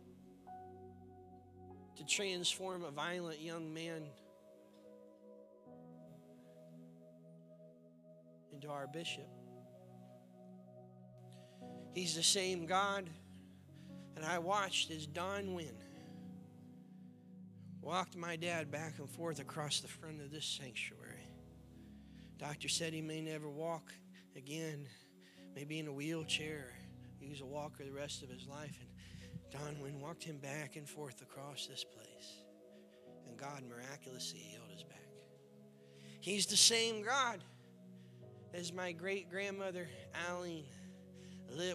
to 1.97 2.05
transform 2.05 2.83
a 2.83 2.91
violent 2.91 3.41
young 3.41 3.73
man 3.73 4.03
into 8.53 8.69
our 8.69 8.89
bishop. 8.89 9.29
He's 11.97 12.15
the 12.15 12.23
same 12.23 12.67
God. 12.67 13.09
And 14.17 14.25
I 14.25 14.39
watched 14.39 14.91
as 14.91 15.07
Don 15.07 15.55
Wynn 15.55 15.79
walked 17.81 18.15
my 18.15 18.37
dad 18.37 18.71
back 18.71 18.99
and 18.99 19.09
forth 19.09 19.41
across 19.41 19.81
the 19.81 19.89
front 19.89 20.21
of 20.21 20.31
this 20.31 20.45
sanctuary. 20.45 21.27
Doctor 22.37 22.69
said 22.69 22.93
he 22.93 23.01
may 23.01 23.23
never 23.23 23.49
walk 23.49 23.95
again, 24.37 24.87
maybe 25.55 25.79
in 25.79 25.87
a 25.87 25.93
wheelchair, 25.93 26.75
use 27.19 27.41
a 27.41 27.47
walker 27.47 27.83
the 27.83 27.91
rest 27.91 28.23
of 28.23 28.29
his 28.29 28.47
life. 28.47 28.77
And 28.79 29.51
Don 29.51 29.81
Wynn 29.81 29.99
walked 29.99 30.23
him 30.23 30.37
back 30.37 30.77
and 30.77 30.87
forth 30.87 31.23
across 31.23 31.67
this 31.67 31.83
place. 31.83 32.43
And 33.27 33.39
God 33.39 33.63
miraculously 33.67 34.41
healed 34.41 34.71
his 34.71 34.83
back. 34.83 35.01
He's 36.21 36.45
the 36.45 36.59
same 36.59 37.03
God 37.03 37.43
as 38.53 38.71
my 38.71 38.93
great 38.93 39.31
grandmother, 39.31 39.89
Eileen 40.29 40.67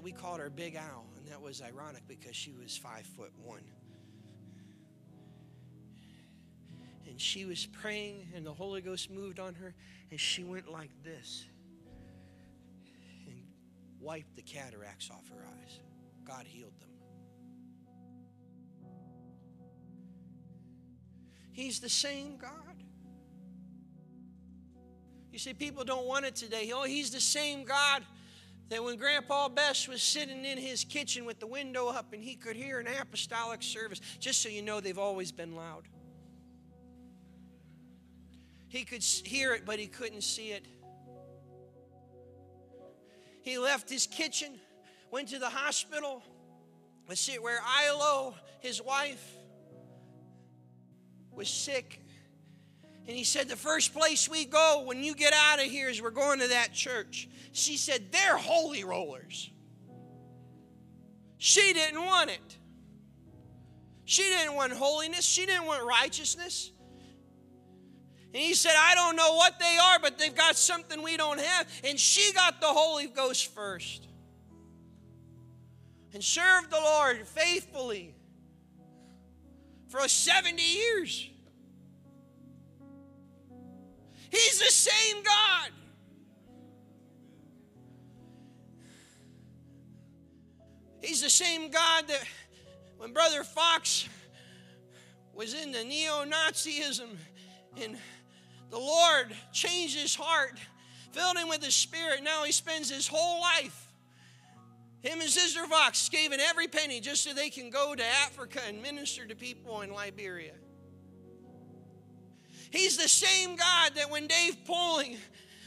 we 0.03 0.11
called 0.11 0.39
her 0.39 0.49
Big 0.49 0.75
Owl, 0.75 1.05
and 1.17 1.27
that 1.27 1.41
was 1.41 1.61
ironic 1.61 2.03
because 2.07 2.35
she 2.35 2.51
was 2.51 2.77
five 2.77 3.05
foot 3.05 3.31
one. 3.43 3.63
And 7.07 7.19
she 7.19 7.45
was 7.45 7.65
praying, 7.65 8.27
and 8.35 8.45
the 8.45 8.53
Holy 8.53 8.81
Ghost 8.81 9.09
moved 9.11 9.39
on 9.39 9.53
her, 9.55 9.73
and 10.11 10.19
she 10.19 10.43
went 10.43 10.71
like 10.71 10.91
this 11.03 11.45
and 13.27 13.41
wiped 13.99 14.35
the 14.35 14.41
cataracts 14.41 15.09
off 15.09 15.27
her 15.29 15.45
eyes. 15.61 15.79
God 16.25 16.45
healed 16.45 16.73
them. 16.79 16.89
He's 21.51 21.79
the 21.79 21.89
same 21.89 22.37
God. 22.37 22.49
You 25.31 25.39
see, 25.39 25.53
people 25.53 25.83
don't 25.83 26.05
want 26.05 26.25
it 26.25 26.35
today. 26.35 26.71
Oh, 26.73 26.83
he's 26.83 27.11
the 27.11 27.21
same 27.21 27.63
God 27.63 28.03
that 28.71 28.81
when 28.81 28.95
Grandpa 28.95 29.49
Bess 29.49 29.89
was 29.89 30.01
sitting 30.01 30.45
in 30.45 30.57
his 30.57 30.85
kitchen 30.85 31.25
with 31.25 31.41
the 31.41 31.45
window 31.45 31.89
up 31.89 32.13
and 32.13 32.23
he 32.23 32.35
could 32.35 32.55
hear 32.55 32.79
an 32.79 32.87
apostolic 32.87 33.61
service, 33.61 33.99
just 34.17 34.41
so 34.41 34.47
you 34.47 34.61
know, 34.61 34.79
they've 34.79 34.97
always 34.97 35.29
been 35.29 35.57
loud. 35.57 35.89
He 38.69 38.85
could 38.85 39.03
hear 39.03 39.53
it, 39.53 39.65
but 39.65 39.77
he 39.77 39.87
couldn't 39.87 40.23
see 40.23 40.51
it. 40.51 40.65
He 43.41 43.57
left 43.57 43.89
his 43.89 44.07
kitchen, 44.07 44.57
went 45.11 45.27
to 45.29 45.39
the 45.39 45.49
hospital, 45.49 46.23
was 47.09 47.19
sit 47.19 47.43
where 47.43 47.59
Ilo, 47.85 48.35
his 48.61 48.81
wife, 48.81 49.35
was 51.33 51.49
sick. 51.49 52.01
And 53.11 53.17
he 53.17 53.25
said, 53.25 53.49
The 53.49 53.57
first 53.57 53.93
place 53.93 54.29
we 54.29 54.45
go 54.45 54.83
when 54.85 55.03
you 55.03 55.13
get 55.13 55.33
out 55.33 55.59
of 55.59 55.65
here 55.65 55.89
is 55.89 56.01
we're 56.01 56.11
going 56.11 56.39
to 56.39 56.47
that 56.47 56.71
church. 56.71 57.27
She 57.51 57.75
said, 57.75 58.09
They're 58.09 58.37
holy 58.37 58.85
rollers. 58.85 59.51
She 61.37 61.73
didn't 61.73 62.01
want 62.05 62.29
it. 62.29 62.57
She 64.05 64.23
didn't 64.23 64.55
want 64.55 64.71
holiness, 64.71 65.25
she 65.25 65.45
didn't 65.45 65.65
want 65.65 65.85
righteousness. 65.85 66.71
And 68.33 68.41
he 68.41 68.53
said, 68.53 68.75
I 68.79 68.95
don't 68.95 69.17
know 69.17 69.35
what 69.35 69.59
they 69.59 69.77
are, 69.77 69.99
but 69.99 70.17
they've 70.17 70.33
got 70.33 70.55
something 70.55 71.03
we 71.03 71.17
don't 71.17 71.41
have. 71.41 71.67
And 71.83 71.99
she 71.99 72.31
got 72.31 72.61
the 72.61 72.67
Holy 72.67 73.07
Ghost 73.07 73.53
first. 73.53 74.07
And 76.13 76.23
served 76.23 76.69
the 76.69 76.79
Lord 76.79 77.27
faithfully 77.27 78.15
for 79.89 80.07
70 80.07 80.63
years. 80.63 81.30
He's 84.31 84.59
the 84.59 84.71
same 84.71 85.23
God. 85.23 85.71
He's 91.01 91.21
the 91.21 91.29
same 91.29 91.69
God 91.69 92.07
that 92.07 92.23
when 92.97 93.11
Brother 93.11 93.43
Fox 93.43 94.07
was 95.33 95.53
in 95.53 95.71
the 95.71 95.83
neo 95.83 96.23
Nazism 96.25 97.17
and 97.81 97.97
the 98.69 98.77
Lord 98.77 99.35
changed 99.51 99.99
his 99.99 100.15
heart, 100.15 100.57
filled 101.11 101.37
him 101.37 101.49
with 101.49 101.63
his 101.63 101.75
Spirit. 101.75 102.23
Now 102.23 102.43
he 102.43 102.53
spends 102.53 102.89
his 102.89 103.07
whole 103.07 103.41
life. 103.41 103.89
Him 105.01 105.19
and 105.19 105.29
Sister 105.29 105.65
Fox 105.65 106.07
gave 106.09 106.31
in 106.31 106.39
every 106.39 106.67
penny 106.67 106.99
just 106.99 107.23
so 107.23 107.33
they 107.33 107.49
can 107.49 107.69
go 107.69 107.95
to 107.95 108.05
Africa 108.05 108.59
and 108.65 108.81
minister 108.81 109.25
to 109.25 109.35
people 109.35 109.81
in 109.81 109.91
Liberia. 109.91 110.53
He's 112.71 112.97
the 112.97 113.09
same 113.09 113.55
God 113.55 113.91
that 113.95 114.09
when 114.09 114.27
Dave 114.27 114.57
Poling 114.65 115.17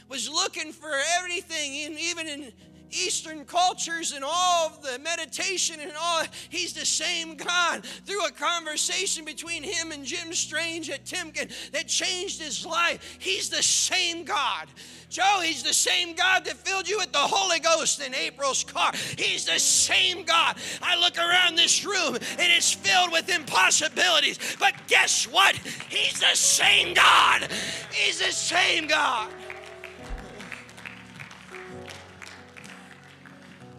was 0.09 0.29
looking 0.29 0.71
for 0.71 0.91
everything, 1.17 1.73
even 1.97 2.27
in 2.27 2.51
Eastern 2.95 3.45
cultures 3.45 4.13
and 4.13 4.23
all 4.23 4.67
of 4.67 4.81
the 4.81 4.99
meditation 4.99 5.79
and 5.79 5.91
all, 5.99 6.23
he's 6.49 6.73
the 6.73 6.85
same 6.85 7.35
God. 7.35 7.85
Through 8.05 8.25
a 8.25 8.31
conversation 8.31 9.25
between 9.25 9.63
him 9.63 9.91
and 9.91 10.05
Jim 10.05 10.33
Strange 10.33 10.89
at 10.89 11.05
Timken 11.05 11.51
that 11.71 11.87
changed 11.87 12.41
his 12.41 12.65
life, 12.65 13.17
he's 13.19 13.49
the 13.49 13.63
same 13.63 14.23
God. 14.23 14.67
Joe, 15.09 15.39
he's 15.41 15.63
the 15.63 15.73
same 15.73 16.15
God 16.15 16.45
that 16.45 16.55
filled 16.57 16.89
you 16.89 16.97
with 16.97 17.11
the 17.11 17.17
Holy 17.19 17.59
Ghost 17.59 18.01
in 18.01 18.13
April's 18.13 18.63
car. 18.63 18.91
He's 19.17 19.45
the 19.45 19.59
same 19.59 20.25
God. 20.25 20.57
I 20.81 20.99
look 20.99 21.17
around 21.17 21.55
this 21.55 21.85
room 21.85 22.15
and 22.15 22.51
it's 22.51 22.73
filled 22.73 23.11
with 23.11 23.29
impossibilities. 23.29 24.39
But 24.59 24.73
guess 24.87 25.25
what? 25.25 25.55
He's 25.89 26.19
the 26.19 26.35
same 26.35 26.93
God. 26.93 27.47
He's 27.91 28.19
the 28.19 28.31
same 28.31 28.87
God. 28.87 29.29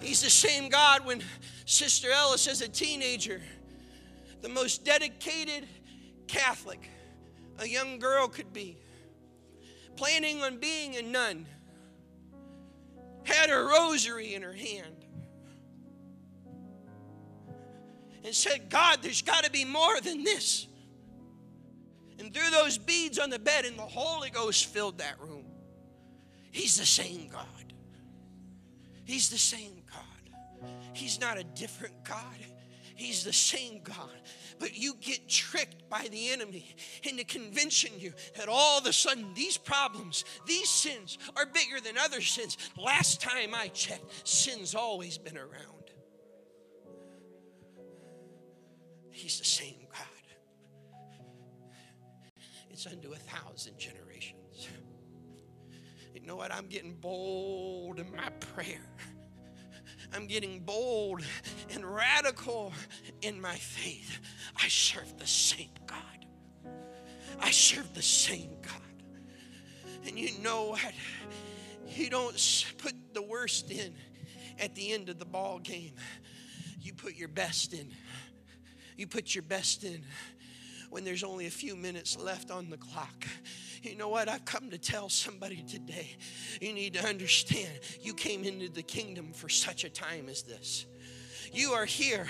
He's 0.06 0.22
the 0.22 0.30
same 0.30 0.68
God 0.68 1.04
when 1.04 1.20
Sister 1.64 2.12
Ellis, 2.12 2.46
as 2.46 2.60
a 2.60 2.68
teenager, 2.68 3.42
the 4.40 4.48
most 4.48 4.84
dedicated 4.84 5.66
Catholic 6.28 6.88
a 7.58 7.66
young 7.66 7.98
girl 7.98 8.28
could 8.28 8.52
be, 8.52 8.76
planning 9.96 10.44
on 10.44 10.58
being 10.58 10.94
a 10.94 11.02
nun, 11.02 11.44
had 13.24 13.50
her 13.50 13.66
rosary 13.66 14.34
in 14.34 14.42
her 14.42 14.52
hand, 14.52 15.04
and 18.22 18.32
said, 18.32 18.70
God, 18.70 19.00
there's 19.02 19.22
got 19.22 19.42
to 19.42 19.50
be 19.50 19.64
more 19.64 20.00
than 20.00 20.22
this. 20.22 20.68
And 22.20 22.32
threw 22.32 22.48
those 22.50 22.78
beads 22.78 23.18
on 23.18 23.30
the 23.30 23.40
bed, 23.40 23.64
and 23.64 23.76
the 23.76 23.82
Holy 23.82 24.30
Ghost 24.30 24.66
filled 24.66 24.98
that 24.98 25.18
room. 25.20 25.46
He's 26.52 26.76
the 26.76 26.86
same 26.86 27.26
God. 27.26 27.46
He's 29.04 29.30
the 29.30 29.38
same 29.38 29.82
He's 30.96 31.20
not 31.20 31.36
a 31.36 31.44
different 31.44 32.04
God. 32.04 32.38
He's 32.94 33.22
the 33.22 33.32
same 33.32 33.82
God. 33.82 34.08
But 34.58 34.74
you 34.74 34.94
get 34.98 35.28
tricked 35.28 35.90
by 35.90 36.08
the 36.10 36.30
enemy 36.30 36.74
into 37.02 37.24
convincing 37.24 37.92
you 37.98 38.14
that 38.36 38.48
all 38.48 38.78
of 38.78 38.86
a 38.86 38.92
sudden 38.94 39.34
these 39.34 39.58
problems, 39.58 40.24
these 40.46 40.70
sins 40.70 41.18
are 41.36 41.44
bigger 41.44 41.78
than 41.80 41.98
other 41.98 42.22
sins. 42.22 42.56
Last 42.82 43.20
time 43.20 43.54
I 43.54 43.68
checked, 43.68 44.26
sin's 44.26 44.74
always 44.74 45.18
been 45.18 45.36
around. 45.36 45.90
He's 49.10 49.38
the 49.38 49.44
same 49.44 49.86
God. 49.92 50.02
It's 52.70 52.86
unto 52.86 53.12
a 53.12 53.16
thousand 53.16 53.78
generations. 53.78 54.68
You 56.14 56.26
know 56.26 56.36
what? 56.36 56.52
I'm 56.52 56.66
getting 56.66 56.94
bold 56.94 58.00
in 58.00 58.10
my 58.16 58.30
prayer. 58.40 58.80
I'm 60.14 60.26
getting 60.26 60.60
bold 60.60 61.22
and 61.70 61.84
radical 61.84 62.72
in 63.22 63.40
my 63.40 63.56
faith. 63.56 64.20
I 64.62 64.68
serve 64.68 65.18
the 65.18 65.26
same 65.26 65.70
God. 65.86 66.26
I 67.40 67.50
serve 67.50 67.92
the 67.94 68.02
same 68.02 68.56
God. 68.62 68.72
And 70.06 70.18
you 70.18 70.38
know 70.40 70.66
what? 70.66 70.92
You 71.88 72.10
don't 72.10 72.36
put 72.78 72.94
the 73.14 73.22
worst 73.22 73.70
in 73.70 73.94
at 74.58 74.74
the 74.74 74.92
end 74.92 75.08
of 75.08 75.18
the 75.18 75.24
ball 75.24 75.58
game. 75.58 75.94
You 76.80 76.92
put 76.94 77.14
your 77.14 77.28
best 77.28 77.72
in. 77.72 77.92
You 78.96 79.06
put 79.06 79.34
your 79.34 79.42
best 79.42 79.84
in 79.84 80.02
when 80.90 81.04
there's 81.04 81.24
only 81.24 81.46
a 81.46 81.50
few 81.50 81.76
minutes 81.76 82.18
left 82.18 82.50
on 82.50 82.70
the 82.70 82.76
clock. 82.76 83.26
You 83.82 83.96
know 83.96 84.08
what? 84.08 84.28
I've 84.28 84.44
come 84.44 84.70
to 84.70 84.78
tell 84.78 85.08
somebody 85.08 85.62
today. 85.62 86.16
You 86.60 86.72
need 86.72 86.94
to 86.94 87.06
understand 87.06 87.70
you 88.00 88.14
came 88.14 88.44
into 88.44 88.68
the 88.68 88.82
kingdom 88.82 89.32
for 89.32 89.48
such 89.48 89.84
a 89.84 89.90
time 89.90 90.28
as 90.28 90.42
this. 90.42 90.86
You 91.56 91.72
are 91.72 91.86
here. 91.86 92.26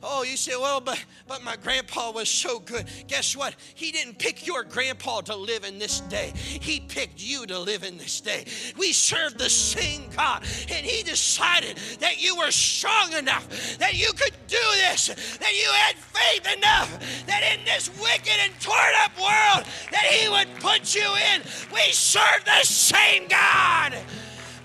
Oh, 0.00 0.22
you 0.22 0.36
say, 0.36 0.52
well, 0.56 0.80
but, 0.80 1.04
but 1.26 1.42
my 1.42 1.56
grandpa 1.56 2.12
was 2.12 2.28
so 2.28 2.60
good. 2.60 2.86
Guess 3.08 3.36
what? 3.36 3.56
He 3.74 3.90
didn't 3.90 4.18
pick 4.18 4.46
your 4.46 4.62
grandpa 4.62 5.22
to 5.22 5.34
live 5.34 5.64
in 5.64 5.80
this 5.80 6.00
day, 6.02 6.32
he 6.36 6.78
picked 6.78 7.20
you 7.20 7.46
to 7.46 7.58
live 7.58 7.82
in 7.82 7.98
this 7.98 8.20
day. 8.20 8.46
We 8.78 8.92
serve 8.92 9.36
the 9.36 9.50
same 9.50 10.08
God, 10.16 10.44
and 10.70 10.86
he 10.86 11.02
decided 11.02 11.78
that 11.98 12.22
you 12.22 12.36
were 12.36 12.52
strong 12.52 13.12
enough, 13.12 13.76
that 13.78 13.94
you 13.94 14.12
could 14.12 14.34
do 14.46 14.56
this, 14.88 15.08
that 15.08 15.52
you 15.52 15.68
had 15.72 15.96
faith 15.96 16.56
enough, 16.56 17.26
that 17.26 17.42
in 17.52 17.64
this 17.64 17.90
wicked 18.00 18.38
and 18.40 18.52
torn 18.60 18.78
up 19.02 19.16
world, 19.16 19.66
that 19.90 20.04
he 20.04 20.28
would 20.28 20.48
put 20.60 20.94
you 20.94 21.08
in. 21.34 21.42
We 21.72 21.90
serve 21.90 22.44
the 22.44 22.64
same 22.64 23.26
God 23.26 23.94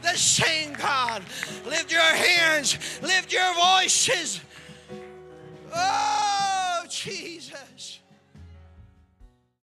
the 0.06 0.18
same 0.18 0.74
God. 0.74 1.24
Lift 1.66 1.92
your 1.92 2.02
hands, 2.02 2.78
lift 3.02 3.34
your 3.34 3.54
voices. 3.54 4.42
Oh, 5.74 6.84
Jesus. 6.90 7.45